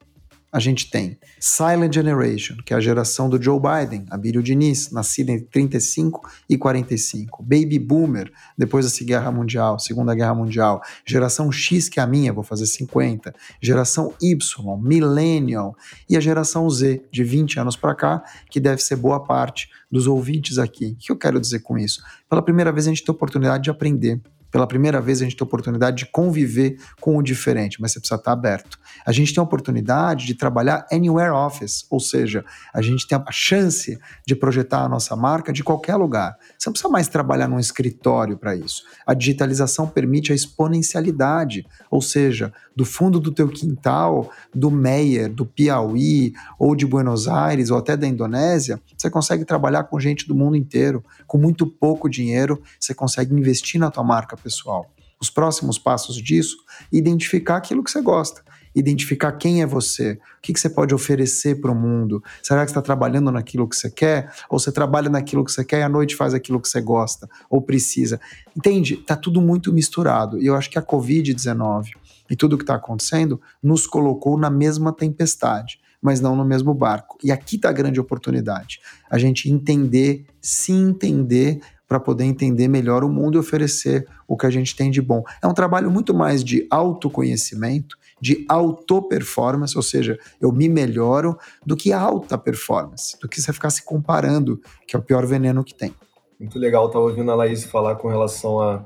[0.55, 5.33] a gente tem Silent Generation, que é a geração do Joe Biden, Abílio Diniz, nascida
[5.33, 7.43] entre 35 e 45.
[7.43, 10.81] Baby Boomer, depois da Guerra Mundial, Segunda Guerra Mundial.
[11.05, 13.35] Geração X, que é a minha, vou fazer 50.
[13.61, 15.75] Geração Y, Millennial.
[16.09, 20.07] E a geração Z, de 20 anos para cá, que deve ser boa parte dos
[20.07, 20.93] ouvintes aqui.
[20.93, 22.01] O que eu quero dizer com isso?
[22.29, 24.21] Pela primeira vez a gente tem a oportunidade de aprender
[24.55, 27.99] pela primeira vez a gente tem a oportunidade de conviver com o diferente, mas você
[27.99, 28.79] precisa estar aberto.
[29.05, 32.41] A gente tem a oportunidade de trabalhar anywhere office, ou seja,
[32.73, 36.37] a gente tem a chance de projetar a nossa marca de qualquer lugar.
[36.57, 38.83] Você não precisa mais trabalhar num escritório para isso.
[39.05, 45.45] A digitalização permite a exponencialidade, ou seja, do fundo do teu quintal, do Meyer, do
[45.45, 50.33] Piauí, ou de Buenos Aires, ou até da Indonésia, você consegue trabalhar com gente do
[50.33, 54.86] mundo inteiro, com muito pouco dinheiro, você consegue investir na tua marca pessoal.
[55.19, 56.58] Os próximos passos disso,
[56.91, 58.43] identificar aquilo que você gosta,
[58.75, 62.21] identificar quem é você, o que, que você pode oferecer para o mundo.
[62.43, 64.31] Será que você está trabalhando naquilo que você quer?
[64.49, 67.27] Ou você trabalha naquilo que você quer e à noite faz aquilo que você gosta
[67.49, 68.19] ou precisa?
[68.55, 68.95] Entende?
[68.95, 70.39] Está tudo muito misturado.
[70.39, 71.91] E eu acho que a Covid-19
[72.29, 76.71] e tudo o que está acontecendo nos colocou na mesma tempestade mas não no mesmo
[76.71, 77.17] barco.
[77.23, 78.79] E aqui está a grande oportunidade.
[79.10, 84.45] A gente entender, se entender para poder entender melhor o mundo e oferecer o que
[84.45, 85.24] a gente tem de bom.
[85.41, 91.76] É um trabalho muito mais de autoconhecimento, de auto-performance, ou seja, eu me melhoro, do
[91.76, 95.76] que alta performance, do que você ficar se comparando, que é o pior veneno que
[95.76, 95.93] tem.
[96.39, 98.86] Muito legal, estava ouvindo a Laís falar com relação a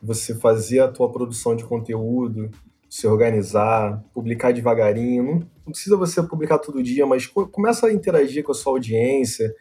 [0.00, 2.50] você fazer a tua produção de conteúdo,
[2.88, 5.24] se organizar, publicar devagarinho.
[5.24, 5.32] Não,
[5.66, 9.52] não precisa você publicar todo dia, mas começa a interagir com a sua audiência.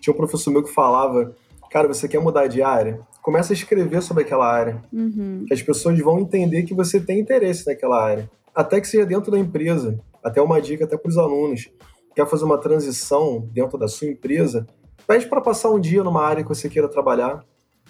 [0.00, 1.34] Tinha um professor meu que falava
[1.74, 3.00] cara, você quer mudar de área?
[3.20, 4.80] Começa a escrever sobre aquela área.
[4.92, 5.44] Uhum.
[5.44, 8.30] Que as pessoas vão entender que você tem interesse naquela área.
[8.54, 9.98] Até que seja dentro da empresa.
[10.22, 11.68] Até uma dica até para os alunos.
[12.14, 14.68] Quer fazer uma transição dentro da sua empresa?
[15.04, 17.44] Pede para passar um dia numa área que você queira trabalhar.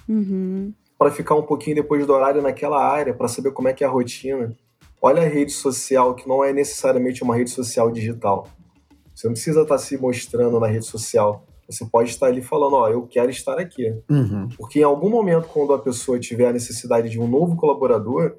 [0.09, 0.73] Uhum.
[0.99, 3.87] Para ficar um pouquinho depois do horário naquela área, para saber como é que é
[3.87, 4.57] a rotina.
[5.03, 8.49] Olha a rede social, que não é necessariamente uma rede social digital.
[9.15, 11.45] Você não precisa estar tá se mostrando na rede social.
[11.69, 13.91] Você pode estar ali falando, ó, eu quero estar aqui.
[14.11, 14.49] Uhum.
[14.57, 18.37] Porque em algum momento, quando a pessoa tiver a necessidade de um novo colaborador,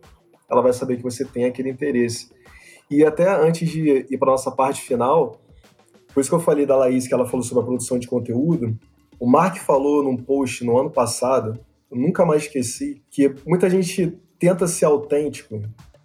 [0.49, 2.30] ela vai saber que você tem aquele interesse.
[2.89, 5.41] E até antes de ir para nossa parte final,
[6.13, 8.78] por isso que eu falei da Laís, que ela falou sobre a produção de conteúdo,
[9.19, 11.59] o Mark falou num post no ano passado,
[11.89, 15.61] eu nunca mais esqueci, que muita gente tenta ser autêntico,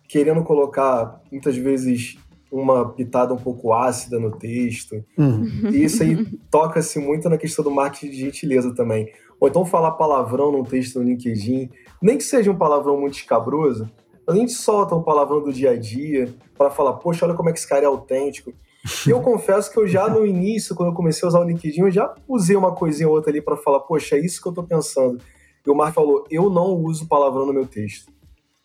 [0.08, 2.16] querendo colocar, muitas vezes,
[2.50, 5.04] uma pitada um pouco ácida no texto.
[5.16, 5.70] Uhum.
[5.72, 9.12] E isso aí toca-se muito na questão do marketing de gentileza também.
[9.38, 11.70] ou então falar palavrão num texto no LinkedIn,
[12.02, 13.88] nem que seja um palavrão muito escabroso,
[14.26, 17.52] a gente solta um palavrão do dia a dia para falar, poxa, olha como é
[17.52, 18.52] que esse cara é autêntico.
[19.06, 21.80] E eu confesso que eu já no início, quando eu comecei a usar o LinkedIn,
[21.80, 24.52] eu já usei uma coisinha ou outra ali para falar, poxa, é isso que eu
[24.52, 25.20] tô pensando.
[25.66, 28.10] E o Mark falou, eu não uso palavrão no meu texto.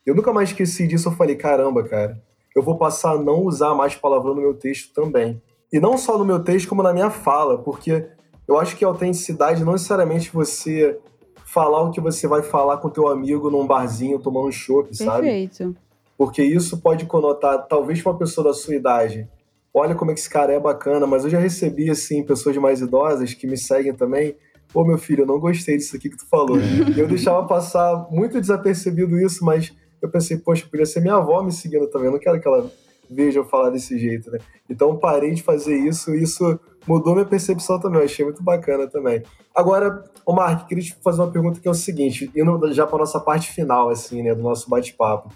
[0.06, 2.22] Eu nunca mais esqueci disso, eu falei, caramba, cara,
[2.56, 5.42] eu vou passar a não usar mais palavrão no meu texto também.
[5.72, 8.08] E não só no meu texto, como na minha fala, porque
[8.48, 10.98] eu acho que a autenticidade não necessariamente você
[11.46, 15.28] falar o que você vai falar com teu amigo num barzinho tomando um chopp, sabe?
[15.28, 15.76] Perfeito.
[16.18, 19.28] Porque isso pode conotar, talvez para uma pessoa da sua idade,
[19.74, 22.80] olha como é que esse cara é bacana, mas eu já recebi, assim, pessoas mais
[22.80, 24.36] idosas que me seguem também,
[24.72, 26.58] pô, meu filho, eu não gostei disso aqui que tu falou.
[26.60, 29.74] e eu deixava passar muito desapercebido isso, mas
[30.06, 32.72] eu pensei, poxa, podia ser minha avó me seguindo também, eu não quero que ela
[33.10, 34.40] veja eu falar desse jeito, né?
[34.70, 38.88] Então parei de fazer isso e isso mudou minha percepção também, eu achei muito bacana
[38.88, 39.24] também.
[39.54, 43.00] Agora, o Mark, queria te fazer uma pergunta que é o seguinte, indo já para
[43.00, 45.32] nossa parte final, assim, né, do nosso bate-papo.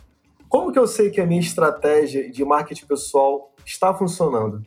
[0.48, 4.66] Como que eu sei que a minha estratégia de marketing pessoal está funcionando?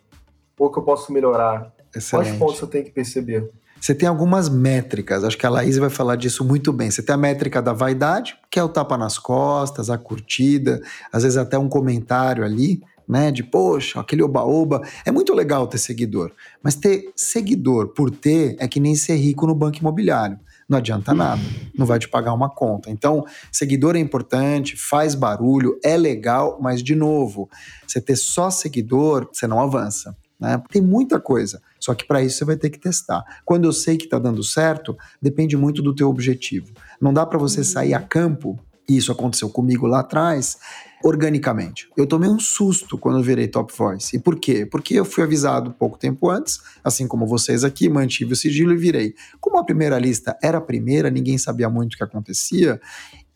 [0.57, 1.75] Ou que eu posso melhorar?
[1.95, 2.29] Excelente.
[2.29, 3.51] Quais pontos eu tenho que perceber?
[3.83, 6.89] Você tem algumas métricas, acho que a Laís vai falar disso muito bem.
[6.89, 10.81] Você tem a métrica da vaidade, que é o tapa nas costas, a curtida,
[11.13, 13.33] às vezes até um comentário ali, né?
[13.33, 14.83] De poxa, aquele oba-oba.
[15.05, 16.31] É muito legal ter seguidor,
[16.63, 21.13] mas ter seguidor por ter é que nem ser rico no banco imobiliário não adianta
[21.13, 21.43] nada,
[21.77, 22.91] não vai te pagar uma conta.
[22.91, 27.51] Então, seguidor é importante, faz barulho, é legal, mas de novo,
[27.87, 30.17] você ter só seguidor, você não avança.
[30.43, 30.61] Né?
[30.69, 33.23] Tem muita coisa, só que para isso você vai ter que testar.
[33.45, 36.73] Quando eu sei que está dando certo, depende muito do teu objetivo.
[37.01, 40.59] Não dá para você sair a campo, e isso aconteceu comigo lá atrás,
[41.05, 41.89] organicamente.
[41.97, 44.17] Eu tomei um susto quando eu virei Top Voice.
[44.17, 44.67] E por quê?
[44.67, 48.77] Porque eu fui avisado pouco tempo antes, assim como vocês aqui, mantive o sigilo e
[48.77, 49.15] virei.
[49.41, 52.81] Como a primeira lista era a primeira, ninguém sabia muito o que acontecia,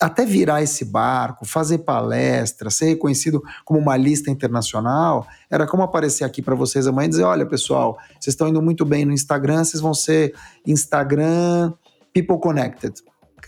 [0.01, 6.24] até virar esse barco, fazer palestra, ser reconhecido como uma lista internacional, era como aparecer
[6.24, 9.64] aqui para vocês amanhã e dizer: olha, pessoal, vocês estão indo muito bem no Instagram,
[9.64, 10.34] vocês vão ser
[10.66, 11.72] Instagram
[12.12, 12.94] People Connected.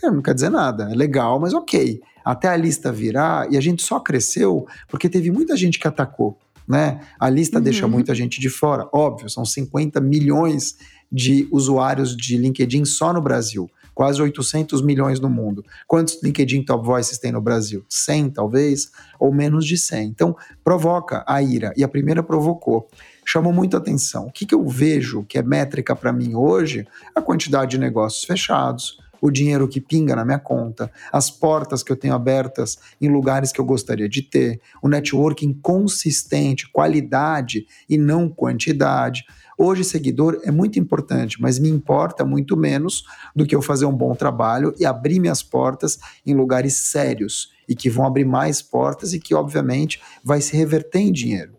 [0.03, 3.83] Não quer dizer nada, é legal, mas ok até a lista virar, e a gente
[3.83, 6.39] só cresceu porque teve muita gente que atacou.
[6.69, 7.01] Né?
[7.19, 7.65] A lista uhum.
[7.65, 8.87] deixa muita gente de fora.
[8.93, 10.77] Óbvio, são 50 milhões
[11.11, 13.71] de usuários de LinkedIn só no Brasil.
[13.99, 15.65] Quase 800 milhões no mundo.
[15.85, 17.85] Quantos LinkedIn Top Voices tem no Brasil?
[17.89, 18.93] 100, talvez?
[19.19, 20.07] Ou menos de 100.
[20.07, 21.73] Então, provoca a ira.
[21.77, 22.89] E a primeira provocou
[23.27, 24.29] chamou muito atenção.
[24.29, 26.87] O que, que eu vejo que é métrica para mim hoje?
[27.13, 31.91] A quantidade de negócios fechados, o dinheiro que pinga na minha conta, as portas que
[31.91, 37.99] eu tenho abertas em lugares que eu gostaria de ter, o networking consistente, qualidade e
[37.99, 39.25] não quantidade.
[39.61, 43.03] Hoje, seguidor é muito importante, mas me importa muito menos
[43.35, 47.75] do que eu fazer um bom trabalho e abrir minhas portas em lugares sérios e
[47.75, 51.59] que vão abrir mais portas e que, obviamente, vai se reverter em dinheiro.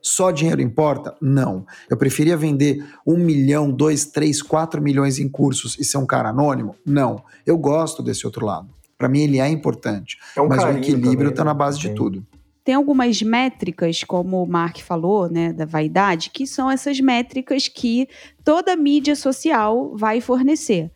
[0.00, 1.14] Só dinheiro importa?
[1.20, 1.66] Não.
[1.90, 6.30] Eu preferia vender um milhão, dois, três, quatro milhões em cursos e ser um cara
[6.30, 6.76] anônimo?
[6.86, 7.22] Não.
[7.44, 8.68] Eu gosto desse outro lado.
[8.96, 10.18] Para mim, ele é importante.
[10.36, 12.24] É um mas o equilíbrio está na base de tudo.
[12.70, 18.08] Tem algumas métricas, como o Mark falou, né, da vaidade, que são essas métricas que
[18.44, 20.88] toda mídia social vai fornecer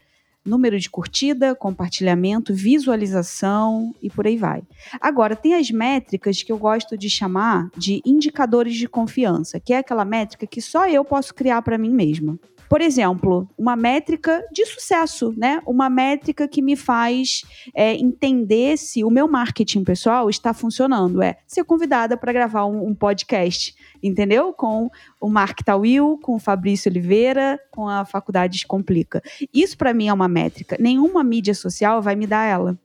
[0.44, 4.62] número de curtida, compartilhamento, visualização e por aí vai.
[5.00, 9.78] Agora, tem as métricas que eu gosto de chamar de indicadores de confiança, que é
[9.78, 12.38] aquela métrica que só eu posso criar para mim mesma.
[12.68, 15.60] Por exemplo, uma métrica de sucesso, né?
[15.66, 17.42] Uma métrica que me faz
[17.74, 21.22] é, entender se o meu marketing pessoal está funcionando.
[21.22, 24.52] É ser convidada para gravar um, um, podcast, entendeu?
[24.52, 24.90] Com
[25.20, 29.22] o Mark Tawil, com o Fabrício Oliveira, com a Faculdade Descomplica.
[29.52, 30.76] Isso para mim é uma métrica.
[30.80, 32.78] Nenhuma mídia social vai me dar ela.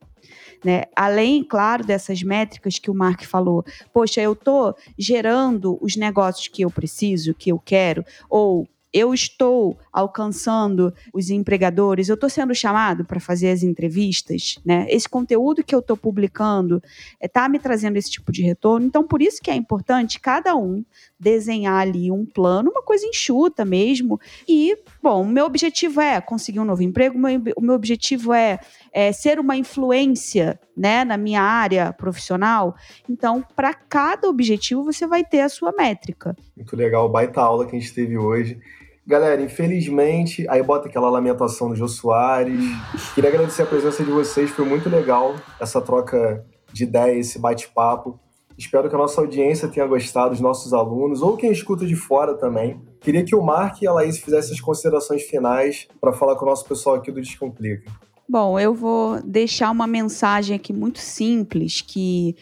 [0.64, 0.84] Né?
[0.94, 6.62] Além, claro, dessas métricas que o Mark falou, poxa, eu estou gerando os negócios que
[6.62, 13.04] eu preciso, que eu quero, ou eu estou alcançando os empregadores, eu estou sendo chamado
[13.04, 14.86] para fazer as entrevistas, né?
[14.88, 16.82] Esse conteúdo que eu estou publicando
[17.22, 18.86] está eh, me trazendo esse tipo de retorno.
[18.86, 20.84] Então, por isso que é importante cada um
[21.18, 24.18] desenhar ali um plano, uma coisa enxuta mesmo.
[24.48, 28.32] E, bom, o meu objetivo é conseguir um novo emprego, o meu, o meu objetivo
[28.32, 28.58] é,
[28.92, 32.74] é ser uma influência né, na minha área profissional.
[33.08, 36.34] Então, para cada objetivo, você vai ter a sua métrica.
[36.56, 38.58] Muito legal, baita aula que a gente teve hoje.
[39.10, 42.60] Galera, infelizmente, aí bota aquela lamentação do Jô Soares.
[43.12, 48.20] Queria agradecer a presença de vocês, foi muito legal essa troca de ideias, esse bate-papo.
[48.56, 52.34] Espero que a nossa audiência tenha gostado, os nossos alunos, ou quem escuta de fora
[52.34, 52.80] também.
[53.00, 56.48] Queria que o Mark e a Laís fizessem as considerações finais para falar com o
[56.48, 57.90] nosso pessoal aqui do Descomplica.
[58.28, 62.36] Bom, eu vou deixar uma mensagem aqui muito simples, que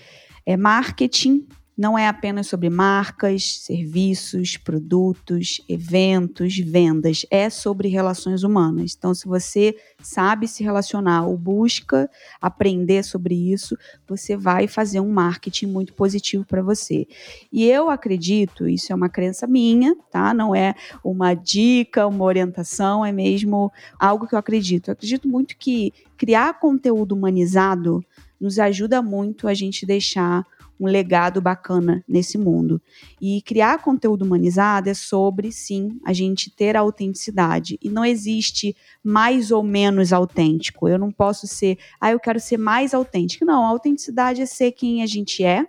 [0.45, 1.47] é marketing
[1.79, 8.97] não é apenas sobre marcas, serviços, produtos, eventos, vendas, é sobre relações humanas.
[8.99, 12.11] Então, se você sabe se relacionar ou busca
[12.41, 17.07] aprender sobre isso, você vai fazer um marketing muito positivo para você.
[17.53, 20.35] E eu acredito, isso é uma crença minha, tá?
[20.35, 20.75] Não é
[21.05, 23.71] uma dica, uma orientação, é mesmo
[24.01, 24.89] algo que eu acredito.
[24.89, 28.05] Eu acredito muito que criar conteúdo humanizado
[28.41, 30.45] nos ajuda muito a gente deixar
[30.79, 32.81] um legado bacana nesse mundo.
[33.21, 37.79] E criar conteúdo humanizado é sobre, sim, a gente ter a autenticidade.
[37.83, 40.89] E não existe mais ou menos autêntico.
[40.89, 43.45] Eu não posso ser, ah, eu quero ser mais autêntico.
[43.45, 45.67] Não, a autenticidade é ser quem a gente é.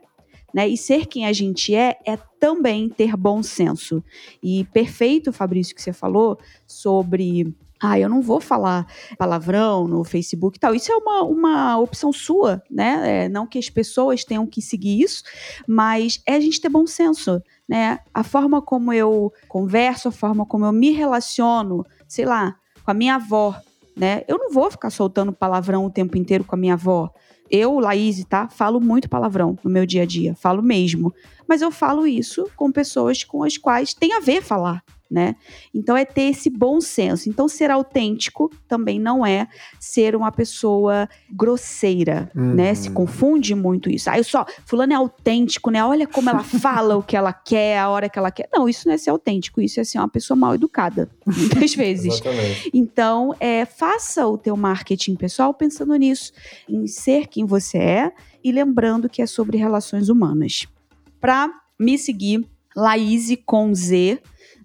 [0.54, 0.68] Né?
[0.68, 4.04] E ser quem a gente é é também ter bom senso.
[4.42, 8.86] E perfeito, Fabrício, que você falou sobre ah, eu não vou falar
[9.18, 10.76] palavrão no Facebook e tal.
[10.76, 13.26] Isso é uma, uma opção sua, né?
[13.26, 15.24] É, não que as pessoas tenham que seguir isso,
[15.68, 18.00] mas é a gente ter bom senso, né?
[18.14, 22.94] A forma como eu converso, a forma como eu me relaciono, sei lá, com a
[22.94, 23.56] minha avó,
[23.96, 24.24] né?
[24.28, 27.10] Eu não vou ficar soltando palavrão o tempo inteiro com a minha avó.
[27.50, 28.48] Eu, Laís, tá?
[28.50, 31.14] Falo muito palavrão no meu dia a dia, falo mesmo.
[31.48, 35.36] Mas eu falo isso com pessoas com as quais tem a ver falar, né?
[35.74, 37.30] Então é ter esse bom senso.
[37.30, 39.48] Então ser autêntico também não é
[39.80, 42.54] ser uma pessoa grosseira, uhum.
[42.54, 42.76] né?
[42.76, 44.10] Se confunde muito isso.
[44.10, 45.84] Aí ah, só fulano é autêntico, né?
[45.84, 48.48] Olha como ela fala o que ela quer, a hora que ela quer.
[48.54, 52.14] Não, isso não é ser autêntico, isso é ser uma pessoa mal educada, muitas vezes.
[52.14, 52.70] Exatamente.
[52.74, 56.32] Então, é, faça o teu marketing pessoal pensando nisso,
[56.68, 58.12] em ser quem você é
[58.44, 60.68] e lembrando que é sobre relações humanas.
[61.20, 61.50] Para
[61.80, 64.22] me seguir, Laís com Z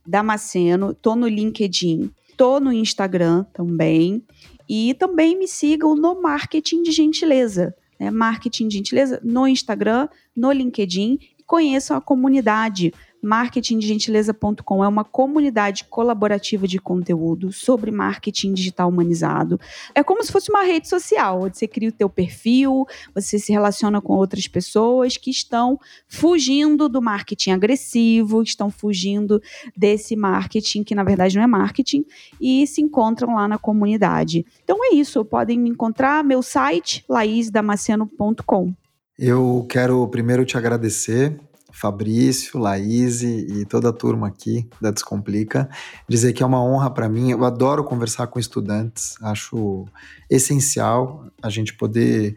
[0.07, 4.22] Damasceno, tô no LinkedIn, tô no Instagram também.
[4.68, 7.74] E também me sigam no Marketing de Gentileza.
[7.98, 8.11] Né?
[8.11, 11.18] Marketing de Gentileza no Instagram, no LinkedIn.
[11.46, 12.92] Conheçam a comunidade
[13.25, 19.59] marketingdegentileza.com é uma comunidade colaborativa de conteúdo sobre marketing digital humanizado.
[19.95, 23.53] É como se fosse uma rede social, onde você cria o teu perfil, você se
[23.53, 29.41] relaciona com outras pessoas que estão fugindo do marketing agressivo, estão fugindo
[29.77, 32.05] desse marketing que na verdade não é marketing
[32.41, 34.45] e se encontram lá na comunidade.
[34.62, 38.72] Então é isso, podem me encontrar meu site laisdamasceno.com.
[39.18, 41.39] Eu quero primeiro te agradecer
[41.75, 45.68] Fabrício, Laís e toda a turma aqui da Descomplica.
[46.09, 47.33] Dizer que é uma honra para mim.
[47.33, 49.85] Eu adoro conversar com estudantes, acho
[50.31, 52.37] essencial a gente poder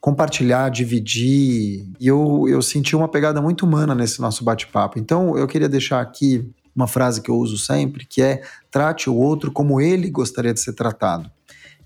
[0.00, 1.88] compartilhar, dividir.
[2.00, 4.98] E eu, eu senti uma pegada muito humana nesse nosso bate-papo.
[4.98, 9.14] Então eu queria deixar aqui uma frase que eu uso sempre, que é trate o
[9.14, 11.30] outro como ele gostaria de ser tratado.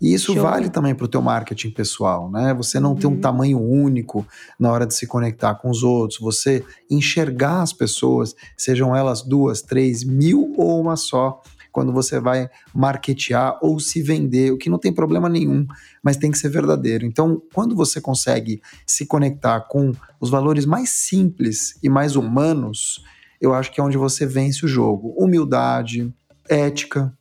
[0.00, 0.42] E isso Show.
[0.42, 2.52] vale também para o teu marketing pessoal, né?
[2.54, 2.96] Você não uhum.
[2.96, 4.26] ter um tamanho único
[4.58, 9.62] na hora de se conectar com os outros, você enxergar as pessoas, sejam elas duas,
[9.62, 11.40] três, mil ou uma só,
[11.76, 15.66] quando você vai marketear ou se vender, o que não tem problema nenhum,
[16.02, 17.04] mas tem que ser verdadeiro.
[17.04, 23.04] Então, quando você consegue se conectar com os valores mais simples e mais humanos,
[23.38, 25.14] eu acho que é onde você vence o jogo.
[25.18, 26.10] Humildade,
[26.48, 27.12] ética,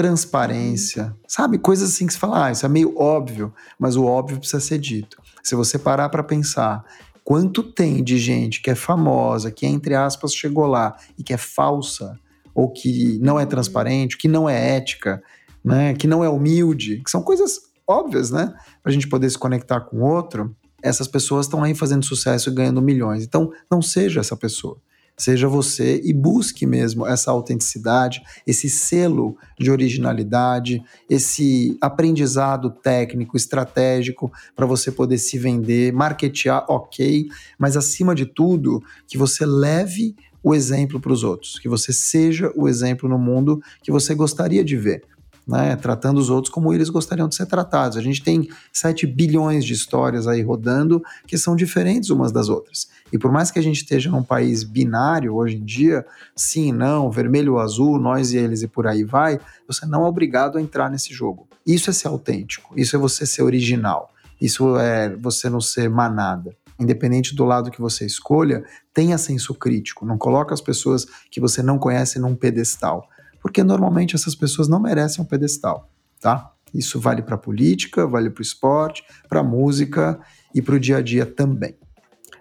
[0.00, 1.58] transparência, sabe?
[1.58, 4.78] Coisas assim que se fala, ah, isso é meio óbvio, mas o óbvio precisa ser
[4.78, 5.20] dito.
[5.42, 6.82] Se você parar para pensar
[7.22, 11.36] quanto tem de gente que é famosa, que entre aspas chegou lá e que é
[11.36, 12.18] falsa,
[12.54, 15.22] ou que não é transparente, que não é ética,
[15.62, 15.92] né?
[15.92, 18.54] Que não é humilde, que são coisas óbvias, né?
[18.82, 22.48] Para a gente poder se conectar com o outro, essas pessoas estão aí fazendo sucesso
[22.48, 23.22] e ganhando milhões.
[23.22, 24.78] Então, não seja essa pessoa.
[25.20, 34.32] Seja você e busque mesmo essa autenticidade, esse selo de originalidade, esse aprendizado técnico, estratégico
[34.56, 40.54] para você poder se vender, marketear, ok, mas acima de tudo, que você leve o
[40.54, 44.74] exemplo para os outros, que você seja o exemplo no mundo que você gostaria de
[44.74, 45.02] ver
[45.50, 47.98] né, tratando os outros como eles gostariam de ser tratados.
[47.98, 52.88] A gente tem 7 bilhões de histórias aí rodando que são diferentes umas das outras.
[53.12, 57.10] E por mais que a gente esteja num país binário hoje em dia, sim, não,
[57.10, 60.88] vermelho azul, nós e eles e por aí vai, você não é obrigado a entrar
[60.88, 61.48] nesse jogo.
[61.66, 66.54] Isso é ser autêntico, isso é você ser original, isso é você não ser manada
[66.78, 70.06] independente do lado que você escolha, tenha senso crítico.
[70.06, 73.06] Não coloque as pessoas que você não conhece num pedestal
[73.40, 75.88] porque normalmente essas pessoas não merecem um pedestal,
[76.20, 76.52] tá?
[76.72, 80.20] Isso vale para política, vale para o esporte, para música
[80.54, 81.74] e para o dia a dia também.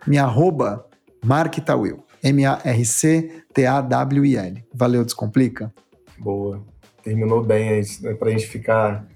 [0.06, 0.86] Minha arroba,
[1.24, 2.04] Marktawil.
[2.24, 3.44] M-A-R-C-T-A-W-I-L.
[4.74, 5.74] Valeu, Descomplica.
[6.18, 6.62] Boa.
[7.02, 9.08] Terminou bem né, para a gente ficar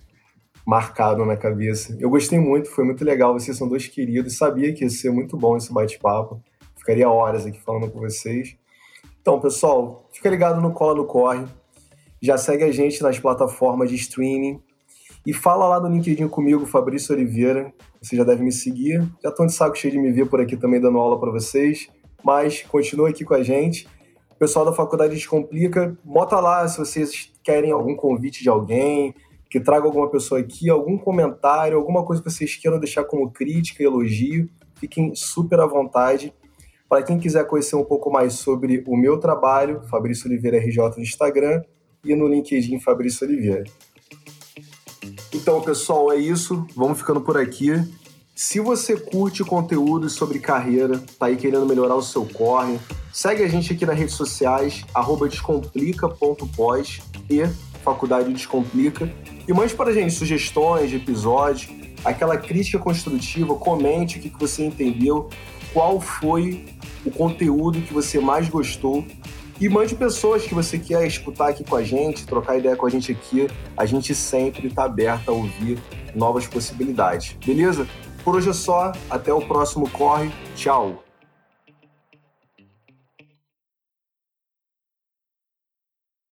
[0.66, 1.98] marcado na cabeça.
[2.00, 3.34] Eu gostei muito, foi muito legal.
[3.34, 4.38] Vocês são dois queridos.
[4.38, 6.42] Sabia que ia ser muito bom esse bate-papo.
[6.78, 8.56] Ficaria horas aqui falando com vocês.
[9.22, 11.46] Então, pessoal, fica ligado no Cola do Corre.
[12.24, 14.62] Já segue a gente nas plataformas de streaming.
[15.28, 17.74] E fala lá no LinkedIn comigo, Fabrício Oliveira.
[18.02, 19.02] Você já deve me seguir.
[19.22, 21.90] Já estou de saco cheio de me ver por aqui também dando aula para vocês.
[22.24, 23.90] Mas continua aqui com a gente.
[24.32, 29.14] O pessoal da Faculdade Descomplica, bota lá se vocês querem algum convite de alguém,
[29.50, 33.84] que traga alguma pessoa aqui, algum comentário, alguma coisa que vocês queiram deixar como crítica,
[33.84, 34.50] elogio.
[34.76, 36.34] Fiquem super à vontade.
[36.88, 41.04] Para quem quiser conhecer um pouco mais sobre o meu trabalho, Fabrício Oliveira RJ no
[41.04, 41.62] Instagram
[42.04, 43.64] e no LinkedIn Fabrício Oliveira.
[45.34, 46.66] Então, pessoal, é isso.
[46.76, 47.72] Vamos ficando por aqui.
[48.36, 52.80] Se você curte conteúdos sobre carreira, tá aí querendo melhorar o seu corre,
[53.12, 54.84] segue a gente aqui nas redes sociais,
[55.30, 57.44] descomplica.pós e
[57.84, 59.12] Faculdade Descomplica.
[59.48, 61.72] E mande para a gente sugestões de episódios,
[62.04, 65.30] aquela crítica construtiva, comente o que você entendeu,
[65.72, 66.66] qual foi
[67.06, 69.06] o conteúdo que você mais gostou
[69.60, 72.90] e mande pessoas que você quer escutar aqui com a gente, trocar ideia com a
[72.90, 73.48] gente aqui.
[73.78, 75.80] A gente sempre está aberto a ouvir
[76.16, 77.36] novas possibilidades.
[77.46, 77.88] Beleza?
[78.24, 78.92] Por hoje é só.
[79.10, 80.32] Até o próximo Corre.
[80.56, 81.04] Tchau.